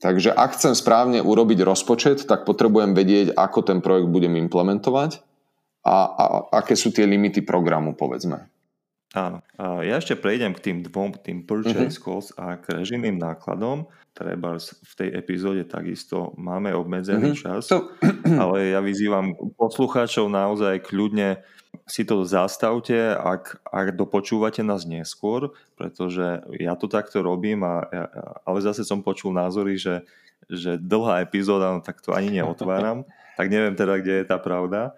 [0.00, 5.20] Takže ak chcem správne urobiť rozpočet, tak potrebujem vedieť, ako ten projekt budem implementovať
[5.84, 6.24] a, a
[6.64, 8.48] aké sú tie limity programu, povedzme.
[9.12, 9.42] Áno.
[9.60, 12.22] Ja ešte prejdem k tým dvom, tým purchase uh-huh.
[12.22, 13.90] cost a k režimným nákladom.
[14.14, 17.42] Treba v tej epizóde takisto máme obmedzený uh-huh.
[17.60, 17.90] čas, so...
[18.24, 21.42] ale ja vyzývam poslucháčov naozaj kľudne
[21.86, 27.86] si to zastavte, ak, ak dopočúvate nás neskôr, pretože ja to takto robím, a,
[28.46, 30.06] ale zase som počul názory, že,
[30.46, 33.06] že dlhá epizóda, no tak to ani neotváram,
[33.38, 34.94] tak neviem teda, kde je tá pravda.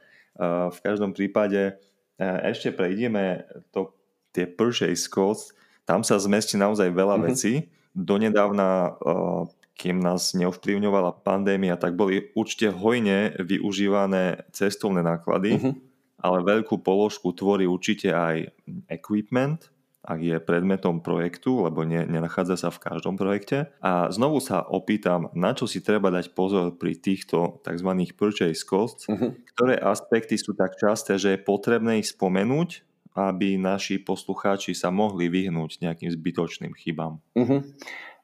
[0.73, 1.77] V každom prípade
[2.20, 3.93] ešte prejdeme to
[4.33, 5.53] tie purchase costs,
[5.85, 7.29] tam sa zmestí naozaj veľa mm-hmm.
[7.29, 7.53] vecí.
[7.93, 9.45] Donedávna, uh,
[9.77, 15.75] kým nás neovplyvňovala pandémia, tak boli určite hojne využívané cestovné náklady, mm-hmm.
[16.23, 18.55] Ale veľkú položku tvorí určite aj
[18.87, 23.70] equipment, ak je predmetom projektu, lebo ne, nenachádza sa v každom projekte.
[23.79, 27.91] A znovu sa opýtam, na čo si treba dať pozor pri týchto tzv.
[28.18, 29.35] purchase costs, uh-huh.
[29.55, 35.29] ktoré aspekty sú tak časté, že je potrebné ich spomenúť aby naši poslucháči sa mohli
[35.29, 37.20] vyhnúť nejakým zbytočným chybám?
[37.37, 37.61] Uh-huh.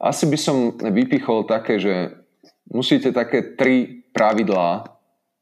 [0.00, 2.16] Asi by som vypichol také, že
[2.72, 4.88] musíte také tri pravidlá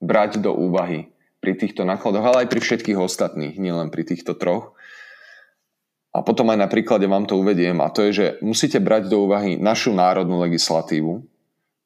[0.02, 1.14] brať do úvahy
[1.46, 4.74] pri týchto nákladoch, ale aj pri všetkých ostatných, nielen pri týchto troch.
[6.10, 9.30] A potom aj na príklade vám to uvediem a to je, že musíte brať do
[9.30, 11.22] úvahy našu národnú legislatívu,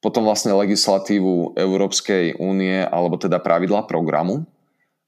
[0.00, 4.48] potom vlastne legislatívu Európskej únie alebo teda pravidla programu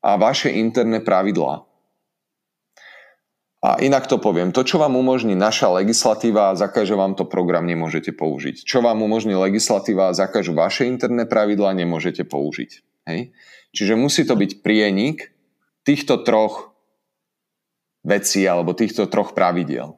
[0.04, 1.64] a vaše interné pravidlá.
[3.62, 8.10] A inak to poviem, to, čo vám umožní naša legislatíva zakáže vám to program, nemôžete
[8.10, 8.66] použiť.
[8.66, 12.70] Čo vám umožní legislatíva zakážu vaše interné pravidlá, nemôžete použiť.
[13.06, 13.30] Hej?
[13.72, 15.32] Čiže musí to byť prienik
[15.82, 16.76] týchto troch
[18.04, 19.96] vecí alebo týchto troch pravidiel.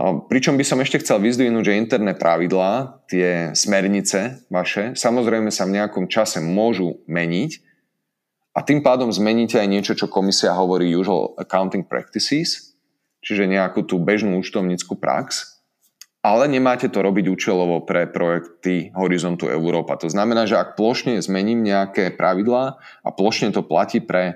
[0.00, 5.76] Pričom by som ešte chcel vyzdvihnúť, že interné pravidlá, tie smernice vaše, samozrejme sa v
[5.76, 7.60] nejakom čase môžu meniť
[8.56, 12.72] a tým pádom zmeníte aj niečo, čo komisia hovorí usual accounting practices,
[13.20, 15.59] čiže nejakú tú bežnú účtovníckú prax,
[16.20, 19.96] ale nemáte to robiť účelovo pre projekty Horizontu Európa.
[19.96, 24.34] To znamená, že ak plošne zmením nejaké pravidlá a plošne to platí pre e,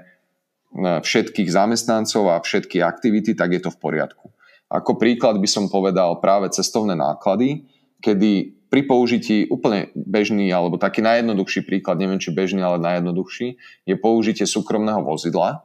[1.04, 4.32] všetkých zamestnancov a všetky aktivity, tak je to v poriadku.
[4.72, 7.68] Ako príklad by som povedal práve cestovné náklady,
[8.00, 13.94] kedy pri použití úplne bežný, alebo taký najjednoduchší príklad, neviem či bežný, ale najjednoduchší, je
[13.94, 15.62] použitie súkromného vozidla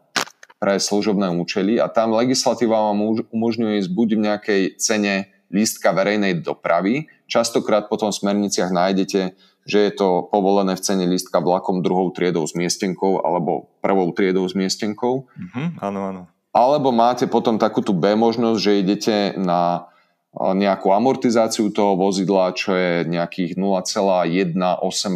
[0.60, 6.42] pre služobné účely a tam legislatíva vám umožňuje ísť buď v nejakej cene lístka verejnej
[6.42, 7.10] dopravy.
[7.30, 9.34] Častokrát potom v smerniciach nájdete,
[9.66, 14.46] že je to povolené v cene lístka vlakom druhou triedou s miestenkou alebo prvou triedou
[14.50, 15.30] s miestenkou.
[15.30, 16.22] Mm-hmm, áno, áno.
[16.50, 19.86] Alebo máte potom takú tú B možnosť, že idete na
[20.34, 24.54] nejakú amortizáciu toho vozidla, čo je nejakých 0,18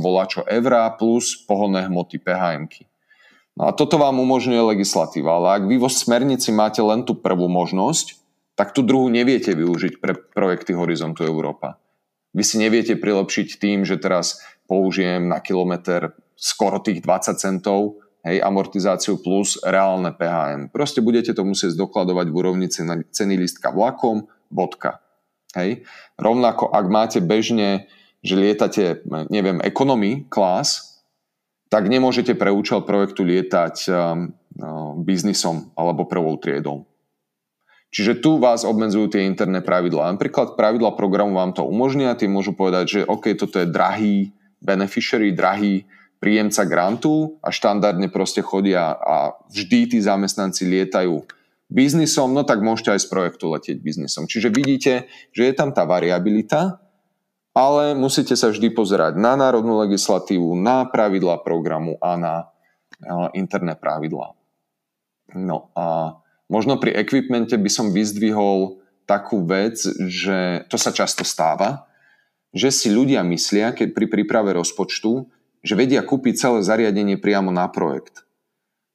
[0.01, 2.65] volačo evra plus pohonné hmoty PHM.
[3.53, 7.45] No a toto vám umožňuje legislatíva, ale ak vy vo smernici máte len tú prvú
[7.45, 8.22] možnosť,
[8.53, 11.81] tak tú druhú neviete využiť pre projekty Horizontu Európa.
[12.33, 18.41] Vy si neviete prilepšiť tým, že teraz použijem na kilometr skoro tých 20 centov, hej,
[18.41, 20.73] amortizáciu plus reálne PHM.
[20.73, 25.03] Proste budete to musieť zdokladovať v úrovni ceny listka vlakom, bodka.
[25.53, 25.85] Hej.
[26.17, 27.85] Rovnako, ak máte bežne,
[28.25, 31.01] že lietate, neviem, economy class,
[31.69, 36.85] tak nemôžete pre účel projektu lietať um, um, biznisom alebo prvou triedou.
[37.93, 40.17] Čiže tu vás obmedzujú tie interné pravidlá.
[40.17, 45.29] Napríklad pravidla programu vám to umožnia, tie môžu povedať, že OK, toto je drahý beneficiary,
[45.29, 45.85] drahý
[46.17, 51.21] príjemca grantu a štandardne proste chodia a vždy tí zamestnanci lietajú
[51.69, 54.25] biznisom, no tak môžete aj z projektu letieť biznisom.
[54.25, 56.79] Čiže vidíte, že je tam tá variabilita,
[57.53, 62.33] ale musíte sa vždy pozerať na národnú legislatívu, na pravidla programu a na
[63.37, 64.33] interné pravidlá.
[65.37, 66.17] No a
[66.53, 68.77] možno pri equipmente by som vyzdvihol
[69.09, 71.89] takú vec, že to sa často stáva,
[72.53, 75.25] že si ľudia myslia, keď pri príprave rozpočtu,
[75.65, 78.21] že vedia kúpiť celé zariadenie priamo na projekt.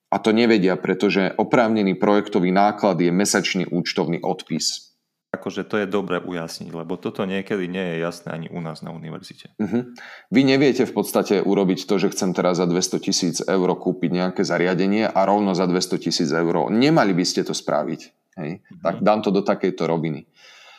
[0.09, 4.88] A to nevedia, pretože oprávnený projektový náklad je mesačný účtovný odpis.
[5.29, 8.97] Akože to je dobre ujasniť, lebo toto niekedy nie je jasné ani u nás na
[8.97, 9.53] univerzite.
[9.61, 9.93] Uh-huh.
[10.33, 14.41] Vy neviete v podstate urobiť to, že chcem teraz za 200 tisíc eur kúpiť nejaké
[14.41, 16.73] zariadenie a rovno za 200 tisíc eur.
[16.73, 18.01] Nemali by ste to spraviť.
[18.41, 18.51] Hej?
[18.65, 18.81] Uh-huh.
[18.81, 20.25] Tak dám to do takejto roviny.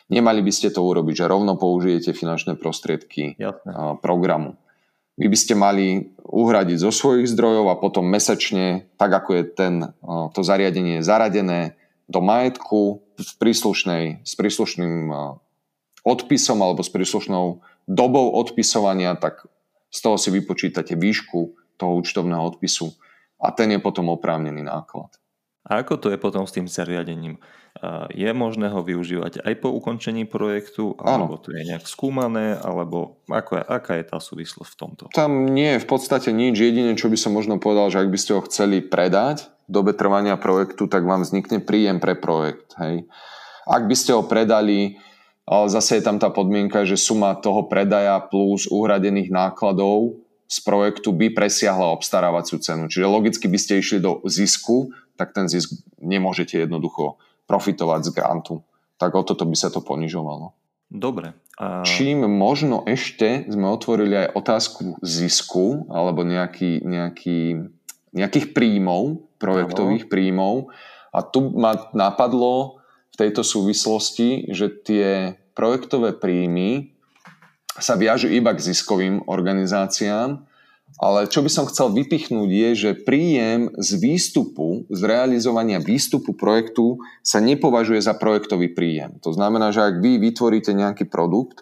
[0.10, 4.02] Nemali by ste to urobiť, že rovno použijete finančné prostriedky Jasne.
[4.02, 4.58] programu
[5.20, 9.74] vy by ste mali uhradiť zo svojich zdrojov a potom mesačne, tak ako je ten,
[10.32, 11.76] to zariadenie zaradené
[12.08, 15.12] do majetku v príslušnej, s príslušným
[16.04, 17.60] odpisom alebo s príslušnou
[17.90, 19.46] dobou odpisovania, tak
[19.90, 22.94] z toho si vypočítate výšku toho účtovného odpisu
[23.40, 25.16] a ten je potom oprávnený náklad.
[25.70, 27.38] A ako to je potom s tým zariadením?
[28.12, 31.44] Je možné ho využívať aj po ukončení projektu, alebo ano.
[31.44, 35.04] to je nejak skúmané, alebo ako je, aká je tá súvislosť v tomto?
[35.14, 36.58] Tam nie je v podstate nič.
[36.58, 40.34] Jedine, čo by som možno povedal, že ak by ste ho chceli predať dobe trvania
[40.36, 42.74] projektu, tak vám vznikne príjem pre projekt.
[42.82, 43.06] Hej.
[43.70, 44.98] Ak by ste ho predali,
[45.46, 50.18] zase je tam tá podmienka, že suma toho predaja plus uhradených nákladov
[50.50, 52.90] z projektu by presiahla obstarávaciu cenu.
[52.90, 58.66] Čiže logicky by ste išli do zisku, tak ten zisk nemôžete jednoducho profitovať z grantu.
[58.98, 60.58] Tak o toto by sa to ponižovalo.
[60.90, 61.38] Dobre.
[61.62, 61.86] A...
[61.86, 67.70] Čím možno ešte sme otvorili aj otázku zisku alebo nejaký, nejaký,
[68.18, 70.12] nejakých príjmov, projektových ano.
[70.12, 70.56] príjmov.
[71.10, 76.94] A tu ma napadlo v tejto súvislosti, že tie projektové príjmy
[77.80, 80.50] sa viažu iba k ziskovým organizáciám
[80.98, 86.98] ale čo by som chcel vypichnúť je, že príjem z výstupu, z realizovania výstupu projektu
[87.22, 89.22] sa nepovažuje za projektový príjem.
[89.22, 91.62] To znamená, že ak vy vytvoríte nejaký produkt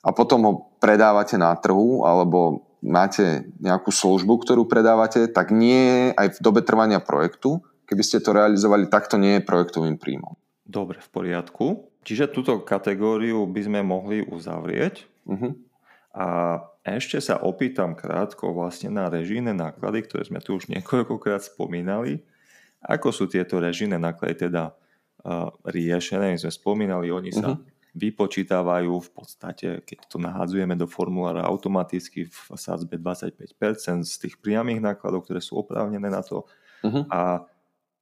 [0.00, 6.38] a potom ho predávate na trhu alebo máte nejakú službu, ktorú predávate, tak nie aj
[6.38, 10.36] v dobe trvania projektu, keby ste to realizovali, tak to nie je projektovým príjmom.
[10.68, 11.88] Dobre, v poriadku.
[12.04, 15.08] Čiže túto kategóriu by sme mohli uzavrieť.
[15.24, 15.56] Uh-huh.
[16.12, 16.26] A
[16.84, 22.20] ešte sa opýtam krátko vlastne na režijné náklady, ktoré sme tu už niekoľkokrát spomínali.
[22.84, 26.36] Ako sú tieto režijné náklady teda uh, riešené?
[26.36, 27.77] My sme spomínali, oni sa uh-huh.
[27.98, 34.78] Vypočítavajú v podstate, keď to nahádzujeme do formulára automaticky v sázbe 25% z tých priamých
[34.78, 36.46] nákladov, ktoré sú oprávnené na to.
[36.86, 37.02] Uh-huh.
[37.10, 37.42] A,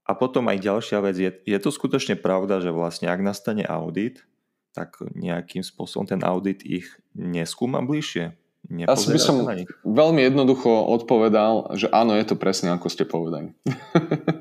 [0.04, 4.28] a potom aj ďalšia vec, je, je to skutočne pravda, že vlastne ak nastane audit,
[4.76, 6.86] tak nejakým spôsobom ten audit ich
[7.16, 8.36] neskúma bližšie?
[8.84, 9.46] Asi by som
[9.86, 13.54] veľmi jednoducho odpovedal, že áno, je to presne ako ste povedali.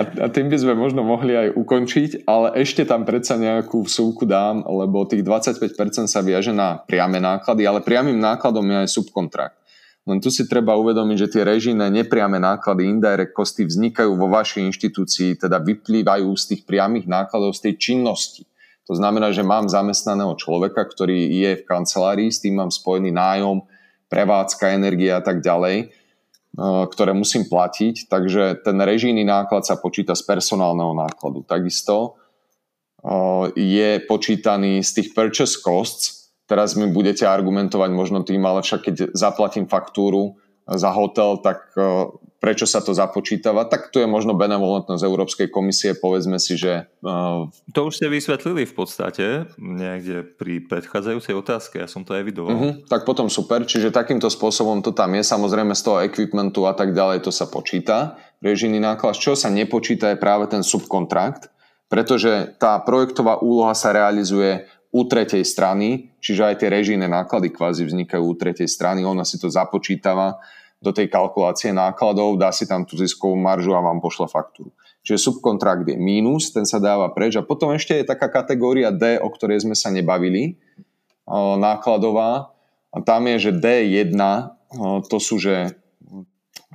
[0.00, 4.24] a, a tým by sme možno mohli aj ukončiť, ale ešte tam predsa nejakú vsúku
[4.24, 9.60] dám, lebo tých 25% sa viaže na priame náklady, ale priamým nákladom je aj subkontrakt.
[10.08, 14.64] Len tu si treba uvedomiť, že tie režijné nepriame náklady, indirect costy vznikajú vo vašej
[14.72, 18.48] inštitúcii, teda vyplývajú z tých priamých nákladov, z tej činnosti
[18.88, 23.68] To znamená, že mám zamestnaného človeka, ktorý je v kancelárii, s tým mám spojený nájom,
[24.08, 25.92] prevádzka, energia a tak ďalej,
[26.58, 31.46] ktoré musím platiť, takže ten režijný náklad sa počíta z personálneho nákladu.
[31.46, 32.18] Takisto
[33.54, 38.94] je počítaný z tých purchase costs, teraz mi budete argumentovať možno tým, ale však keď
[39.14, 40.36] zaplatím faktúru
[40.66, 41.70] za hotel, tak
[42.40, 46.88] prečo sa to započítava, tak tu je možno benevolentnosť Európskej komisie, povedzme si, že...
[47.04, 47.52] Uh...
[47.76, 52.56] To už ste vysvetlili v podstate niekde pri predchádzajúcej otázke, ja som to evidoval.
[52.56, 56.72] Uh-huh, tak potom super, čiže takýmto spôsobom to tam je, samozrejme z toho equipmentu a
[56.72, 61.52] tak ďalej to sa počíta, režijný náklad, čo sa nepočíta je práve ten subkontrakt,
[61.92, 67.84] pretože tá projektová úloha sa realizuje u tretej strany, čiže aj tie režijné náklady kvázi
[67.84, 70.40] vznikajú u tretej strany, ona si to započítava
[70.80, 74.72] do tej kalkulácie nákladov, dá si tam tú ziskovú maržu a vám pošle faktúru.
[75.04, 79.20] Čiže subkontrakt je mínus, ten sa dáva preč a potom ešte je taká kategória D,
[79.20, 80.56] o ktorej sme sa nebavili,
[81.60, 82.52] nákladová.
[82.90, 84.16] A tam je, že D1,
[85.08, 85.76] to sú, že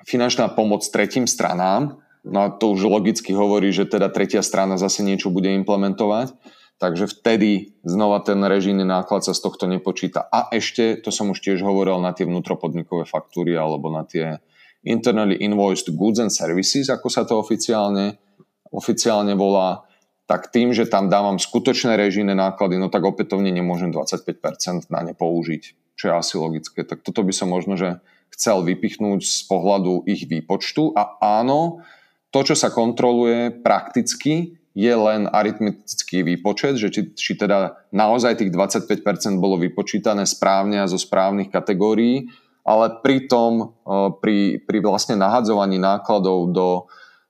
[0.05, 5.01] finančná pomoc tretím stranám, no a to už logicky hovorí, že teda tretia strana zase
[5.01, 6.33] niečo bude implementovať
[6.77, 10.27] takže vtedy znova ten režijný náklad sa z tohto nepočíta.
[10.27, 14.39] A ešte, to som už tiež hovoril, na tie vnútropodnikové faktúry alebo na tie
[14.85, 18.21] internally invoiced goods and services, ako sa to oficiálne,
[18.69, 19.85] oficiálne volá,
[20.25, 25.13] tak tým, že tam dávam skutočné režijné náklady, no tak opätovne nemôžem 25% na ne
[25.13, 26.81] použiť, čo je asi logické.
[26.81, 28.01] Tak toto by som možno, že
[28.33, 30.97] chcel vypichnúť z pohľadu ich výpočtu.
[30.97, 31.85] A áno,
[32.33, 38.51] to, čo sa kontroluje prakticky, je len aritmetický výpočet, že či, či teda naozaj tých
[38.51, 42.27] 25% bolo vypočítané správne a zo správnych kategórií,
[42.67, 43.71] ale pritom
[44.19, 46.67] pri, pri vlastne nahadzovaní nákladov do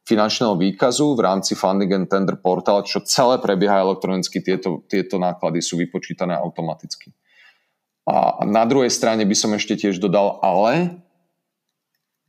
[0.09, 5.61] finančného výkazu v rámci Funding and Tender Portal, čo celé prebieha elektronicky, tieto, tieto náklady
[5.61, 7.13] sú vypočítané automaticky.
[8.05, 11.01] A na druhej strane by som ešte tiež dodal, ale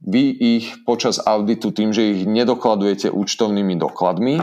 [0.00, 4.40] vy ich počas auditu tým, že ich nedokladujete účtovnými dokladmi,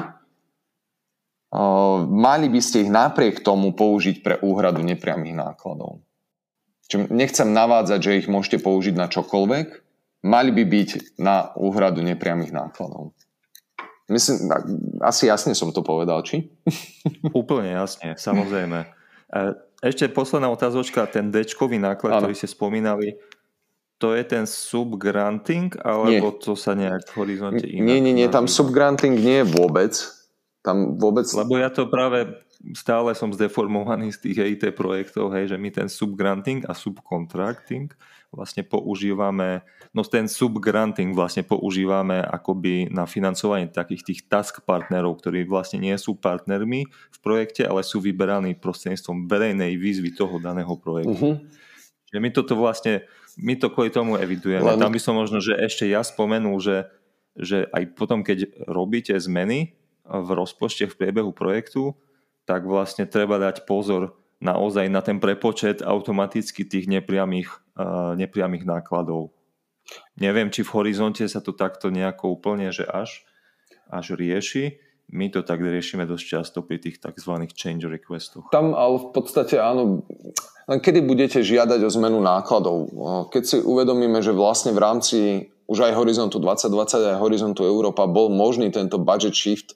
[2.09, 6.01] mali by ste ich napriek tomu použiť pre úhradu nepriamých nákladov.
[6.89, 9.67] Čiže nechcem navádzať, že ich môžete použiť na čokoľvek,
[10.25, 10.89] mali by byť
[11.21, 13.13] na úhradu nepriamých nákladov.
[14.11, 14.51] Myslím,
[14.99, 16.51] asi jasne som to povedal, či?
[17.31, 18.89] Úplne jasne, samozrejme.
[19.79, 21.45] Ešte posledná otázočka, ten d
[21.79, 22.19] náklad, ano.
[22.27, 23.15] ktorý ste spomínali,
[24.01, 26.39] to je ten subgranting, alebo nie.
[26.43, 27.87] to sa nejak v horizonte inak?
[27.87, 29.95] Nie, nie, nie, tam subgranting nie je vôbec
[30.63, 31.27] tam vôbec...
[31.35, 32.39] Lebo ja to práve
[32.71, 37.91] stále som zdeformovaný z tých EIT projektov, hej, že my ten subgranting a subcontracting
[38.31, 39.61] vlastne používame,
[39.91, 45.93] no ten subgranting vlastne používame akoby na financovanie takých tých task partnerov, ktorí vlastne nie
[45.99, 51.13] sú partnermi v projekte, ale sú vyberaní prostredníctvom verejnej výzvy toho daného projektu.
[51.13, 51.37] Uh-huh.
[52.09, 53.05] Čiže my toto vlastne,
[53.37, 54.65] my to kvôli tomu evidujeme.
[54.65, 54.81] Len...
[54.81, 56.89] Tam by som možno, že ešte ja spomenul, že,
[57.37, 61.95] že aj potom, keď robíte zmeny, v rozpočte v priebehu projektu,
[62.43, 67.47] tak vlastne treba dať pozor naozaj na ten prepočet automaticky tých nepriamých,
[67.79, 69.31] uh, nepriamých nákladov.
[70.19, 73.23] Neviem, či v horizonte sa to takto nejako úplne, že až,
[73.87, 74.79] až rieši.
[75.11, 77.31] My to tak riešime dosť často pri tých tzv.
[77.51, 78.47] change requestoch.
[78.51, 80.07] Tam ale v podstate áno,
[80.67, 82.87] len kedy budete žiadať o zmenu nákladov?
[83.27, 85.17] Keď si uvedomíme, že vlastne v rámci
[85.67, 89.75] už aj Horizontu 2020 aj Horizontu Európa bol možný tento budget shift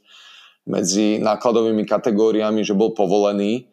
[0.68, 3.72] medzi nákladovými kategóriami, že bol povolený.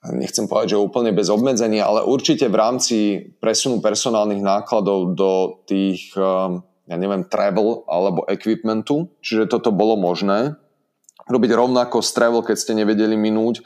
[0.00, 2.96] Nechcem povedať, že úplne bez obmedzenia, ale určite v rámci
[3.36, 10.56] presunu personálnych nákladov do tých, um, ja neviem, travel alebo equipmentu, čiže toto bolo možné.
[11.28, 13.60] Robiť rovnako z travel, keď ste nevedeli minúť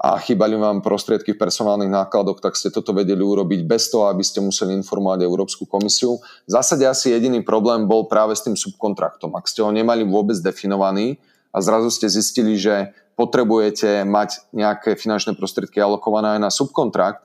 [0.00, 4.24] a chýbali vám prostriedky v personálnych nákladoch, tak ste toto vedeli urobiť bez toho, aby
[4.24, 6.16] ste museli informovať Európsku komisiu.
[6.48, 9.36] V zásade asi jediný problém bol práve s tým subkontraktom.
[9.36, 11.20] Ak ste ho nemali vôbec definovaný,
[11.54, 17.22] a zrazu ste zistili, že potrebujete mať nejaké finančné prostriedky alokované aj na subkontrakt,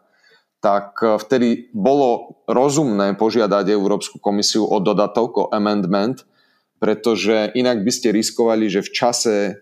[0.61, 6.29] tak e, vtedy bolo rozumné požiadať Európsku komisiu o dodatok, o amendment,
[6.77, 9.53] pretože inak by ste riskovali, že v čase e,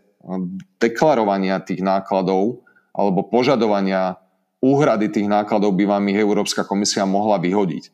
[0.84, 4.20] deklarovania tých nákladov alebo požadovania
[4.60, 7.94] úhrady tých nákladov by vám ich Európska komisia mohla vyhodiť.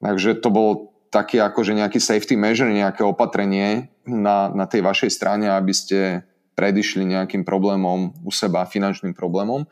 [0.00, 5.46] Takže to bol taký akože nejaký safety measure, nejaké opatrenie na, na tej vašej strane,
[5.50, 5.98] aby ste
[6.56, 9.68] predišli nejakým problémom u seba, finančným problémom.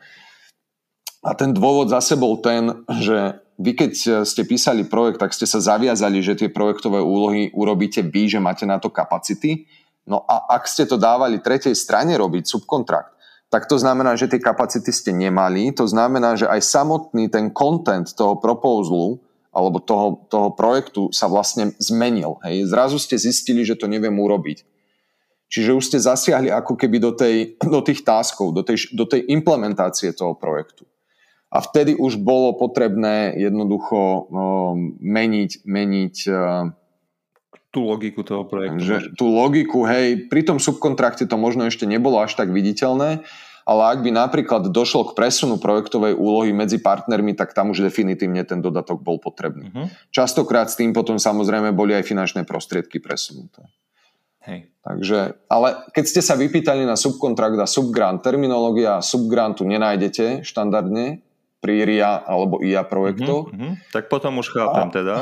[1.25, 2.69] A ten dôvod zase bol ten,
[3.01, 3.91] že vy keď
[4.27, 8.67] ste písali projekt, tak ste sa zaviazali, že tie projektové úlohy urobíte vy, že máte
[8.67, 9.65] na to kapacity.
[10.05, 13.15] No a ak ste to dávali tretej strane robiť, subkontrakt,
[13.49, 15.73] tak to znamená, že tie kapacity ste nemali.
[15.73, 19.17] To znamená, že aj samotný ten content toho proposalu
[19.55, 22.43] alebo toho, toho projektu sa vlastne zmenil.
[22.43, 22.67] Hej.
[22.67, 24.67] Zrazu ste zistili, že to neviem urobiť.
[25.47, 29.23] Čiže už ste zasiahli ako keby do, tej, do tých táskov, do tej, do tej
[29.31, 30.83] implementácie toho projektu.
[31.55, 36.67] A vtedy už bolo potrebné jednoducho um, meniť, meniť uh,
[37.71, 38.83] tú logiku toho projektu.
[38.83, 43.23] Že, tú logiku, hej, pri tom subkontrakte to možno ešte nebolo až tak viditeľné,
[43.65, 48.45] ale ak by napríklad došlo k presunu projektovej úlohy medzi partnermi, tak tam už definitívne
[48.45, 49.73] ten dodatok bol potrebný.
[49.73, 49.89] Uh-huh.
[50.13, 53.65] Častokrát s tým potom samozrejme boli aj finančné prostriedky presunuté.
[54.45, 54.69] Hej.
[54.85, 61.25] Takže, ale keď ste sa vypýtali na subkontrakt a subgrant, terminológia subgrantu nenájdete štandardne
[61.57, 63.49] pri RIA alebo IA projektoch.
[63.49, 63.73] Uh-huh, uh-huh.
[63.89, 65.15] Tak potom už chápem a, teda.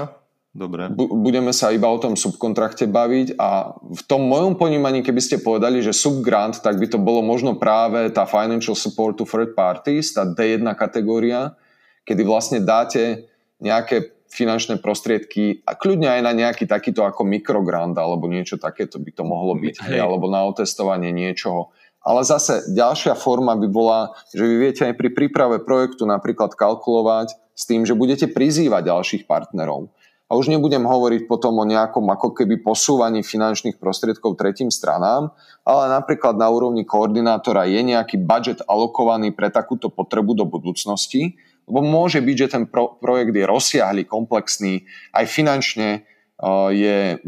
[0.54, 0.86] Dobre.
[0.94, 5.82] Budeme sa iba o tom subkontrakte baviť a v tom mojom ponímaní, keby ste povedali,
[5.82, 10.30] že subgrant, tak by to bolo možno práve tá financial support to third parties, tá
[10.30, 11.58] D1 kategória,
[12.06, 13.26] kedy vlastne dáte
[13.58, 19.10] nejaké finančné prostriedky a kľudne aj na nejaký takýto ako mikrogrant alebo niečo takéto by
[19.10, 19.98] to mohlo byť, hej.
[19.98, 21.74] alebo na otestovanie niečoho.
[22.06, 27.34] Ale zase ďalšia forma by bola, že vy viete aj pri príprave projektu napríklad kalkulovať
[27.58, 29.90] s tým, že budete prizývať ďalších partnerov.
[30.34, 35.30] A už nebudem hovoriť potom o nejakom ako keby posúvaní finančných prostriedkov tretím stranám,
[35.62, 41.38] ale napríklad na úrovni koordinátora je nejaký budget alokovaný pre takúto potrebu do budúcnosti,
[41.70, 47.22] lebo môže byť, že ten pro, projekt je rozsiahly, komplexný, aj finančne uh, je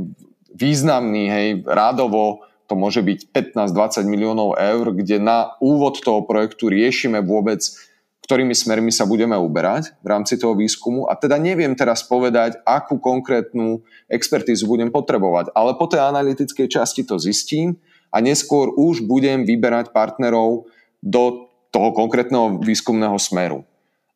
[0.57, 7.21] významný, hej, rádovo to môže byť 15-20 miliónov eur, kde na úvod toho projektu riešime
[7.21, 7.61] vôbec
[8.25, 12.97] ktorými smermi sa budeme uberať v rámci toho výskumu a teda neviem teraz povedať, akú
[12.97, 17.77] konkrétnu expertízu budem potrebovať, ale po tej analytickej časti to zistím
[18.09, 20.65] a neskôr už budem vyberať partnerov
[21.05, 23.61] do toho konkrétneho výskumného smeru.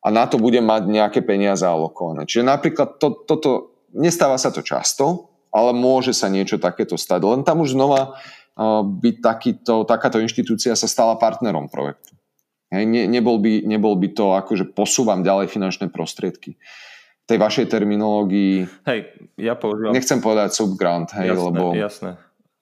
[0.02, 2.26] A na to budem mať nejaké peniaze alokované.
[2.26, 7.20] Čiže napríklad to, toto, nestáva sa to často, ale môže sa niečo takéto stať.
[7.20, 8.18] Len tam už znova
[8.82, 12.16] by takýto, takáto inštitúcia sa stala partnerom projektu.
[12.70, 16.54] Hej, ne, nebol, by, nebol by to ako, že posúvam ďalej finančné prostriedky.
[17.22, 18.86] V tej vašej terminológii...
[18.86, 19.00] Hej,
[19.34, 19.90] ja používam...
[19.90, 21.62] Nechcem povedať subgrant, hej, jasné, lebo...
[21.74, 22.10] Jasné,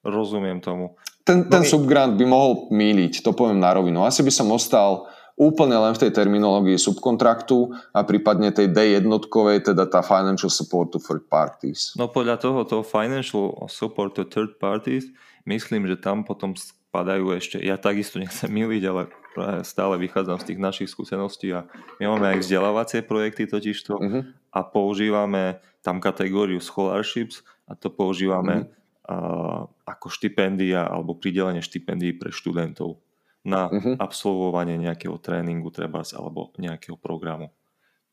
[0.00, 0.96] rozumiem tomu.
[1.28, 4.00] Ten, ten no, subgrant by mohol míliť, to poviem na rovinu.
[4.08, 9.70] Asi by som ostal úplne len v tej terminológii subkontraktu a prípadne tej D jednotkovej,
[9.70, 11.94] teda tá financial support to third parties.
[11.94, 15.06] No podľa toho, toho financial support to third parties,
[15.46, 19.12] myslím, že tam potom spadajú ešte, ja takisto nechcem miliť, ale
[19.62, 21.68] stále vychádzam z tých našich skúseností a
[22.00, 24.22] my máme aj vzdelávacie projekty totižto uh-huh.
[24.54, 29.12] a používame tam kategóriu scholarships a to používame uh-huh.
[29.12, 32.98] uh, ako štipendia alebo pridelenie štipendií pre študentov
[33.46, 33.94] na uh-huh.
[34.00, 37.54] absolvovanie nejakého tréningu trebárs alebo nejakého programu.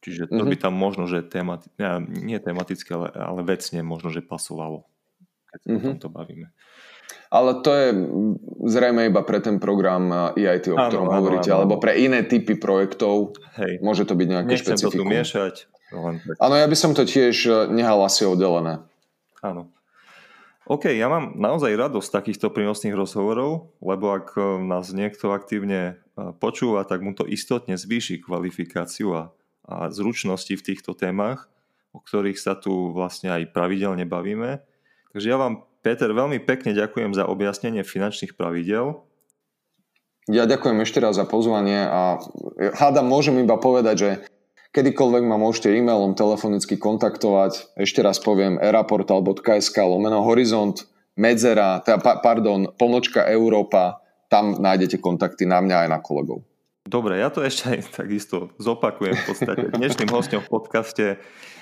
[0.06, 0.52] Čiže to uh-huh.
[0.54, 1.74] by tam možno, že temati-
[2.06, 4.86] nie tematicky, ale, ale vecne možno, že pasovalo,
[5.50, 5.82] keď sa uh-huh.
[5.82, 6.54] o tomto bavíme.
[7.34, 7.88] Ale to je
[8.66, 12.58] zrejme iba pre ten program EIT, o ktorom áno, hovoríte, áno, alebo pre iné typy
[12.58, 13.38] projektov.
[13.58, 13.82] Hej.
[13.82, 15.06] Môže to byť nejaké Nechcem špecifikum.
[15.06, 15.56] to tu miešať.
[16.42, 18.82] Áno, ja by som to tiež e, nehal asi oddelené.
[19.46, 19.70] Áno.
[20.66, 26.34] OK, ja mám naozaj radosť takýchto prínosných rozhovorov, lebo ak e, nás niekto aktívne e,
[26.42, 29.24] počúva, tak mu to istotne zvýši kvalifikáciu a,
[29.70, 31.46] a zručnosti v týchto témach,
[31.94, 34.66] o ktorých sa tu vlastne aj pravidelne bavíme.
[35.14, 39.06] Takže ja vám Peter, veľmi pekne ďakujem za objasnenie finančných pravidel.
[40.26, 42.18] Ja ďakujem ešte raz za pozvanie a
[42.74, 44.10] hádam, môžem iba povedať, že
[44.74, 47.78] kedykoľvek ma môžete e-mailom telefonicky kontaktovať.
[47.78, 55.62] Ešte raz poviem eraportal.sk lomeno horizont medzera, teda, pardon, pomočka Európa, tam nájdete kontakty na
[55.62, 56.42] mňa aj na kolegov.
[56.86, 59.66] Dobre, ja to ešte aj takisto zopakujem v podstate.
[59.70, 61.06] Dnešným hostom v podcaste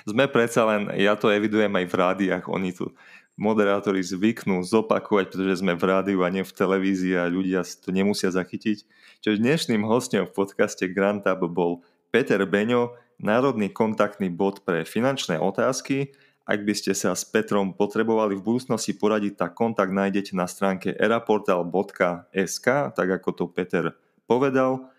[0.08, 2.88] sme predsa len, ja to evidujem aj v rádiách, oni tu
[3.34, 8.30] moderátori zvyknú zopakovať, pretože sme v rádiu a nie v televízii a ľudia to nemusia
[8.30, 8.86] zachytiť.
[9.26, 11.82] Čiže dnešným hostom v podcaste Grant Up bol
[12.14, 16.14] Peter Beňo, národný kontaktný bod pre finančné otázky.
[16.44, 20.92] Ak by ste sa s Petrom potrebovali v budúcnosti poradiť, tak kontakt nájdete na stránke
[20.94, 23.96] eraportal.sk, tak ako to Peter
[24.28, 24.92] povedal.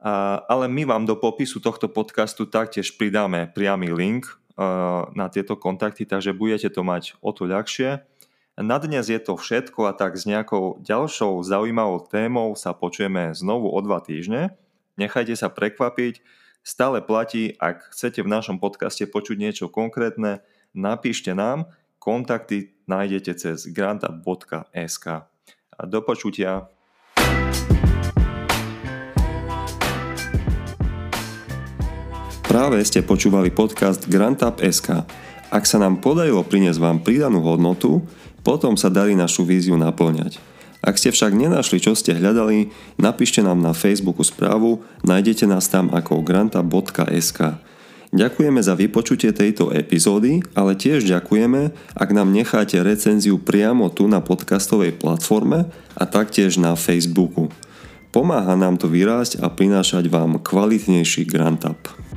[0.00, 4.39] A, ale my vám do popisu tohto podcastu taktiež pridáme priamy link
[5.16, 8.04] na tieto kontakty, takže budete to mať o to ľahšie.
[8.60, 13.72] Na dnes je to všetko a tak s nejakou ďalšou zaujímavou témou sa počujeme znovu
[13.72, 14.52] o dva týždne.
[15.00, 16.20] Nechajte sa prekvapiť,
[16.60, 20.44] stále platí, ak chcete v našom podcaste počuť niečo konkrétne,
[20.76, 25.06] napíšte nám, kontakty nájdete cez granta.sk.
[25.80, 26.68] Do počutia.
[32.50, 34.10] Práve ste počúvali podcast
[34.58, 35.06] SK.
[35.54, 38.02] Ak sa nám podarilo priniesť vám pridanú hodnotu,
[38.42, 40.42] potom sa darí našu víziu naplňať.
[40.82, 45.94] Ak ste však nenašli, čo ste hľadali, napíšte nám na Facebooku správu, nájdete nás tam
[45.94, 47.62] ako granta.sk.
[48.10, 54.18] Ďakujeme za vypočutie tejto epizódy, ale tiež ďakujeme, ak nám necháte recenziu priamo tu na
[54.18, 57.46] podcastovej platforme a taktiež na Facebooku.
[58.10, 62.09] Pomáha nám to vyrásť a prinášať vám kvalitnejší Grant Up.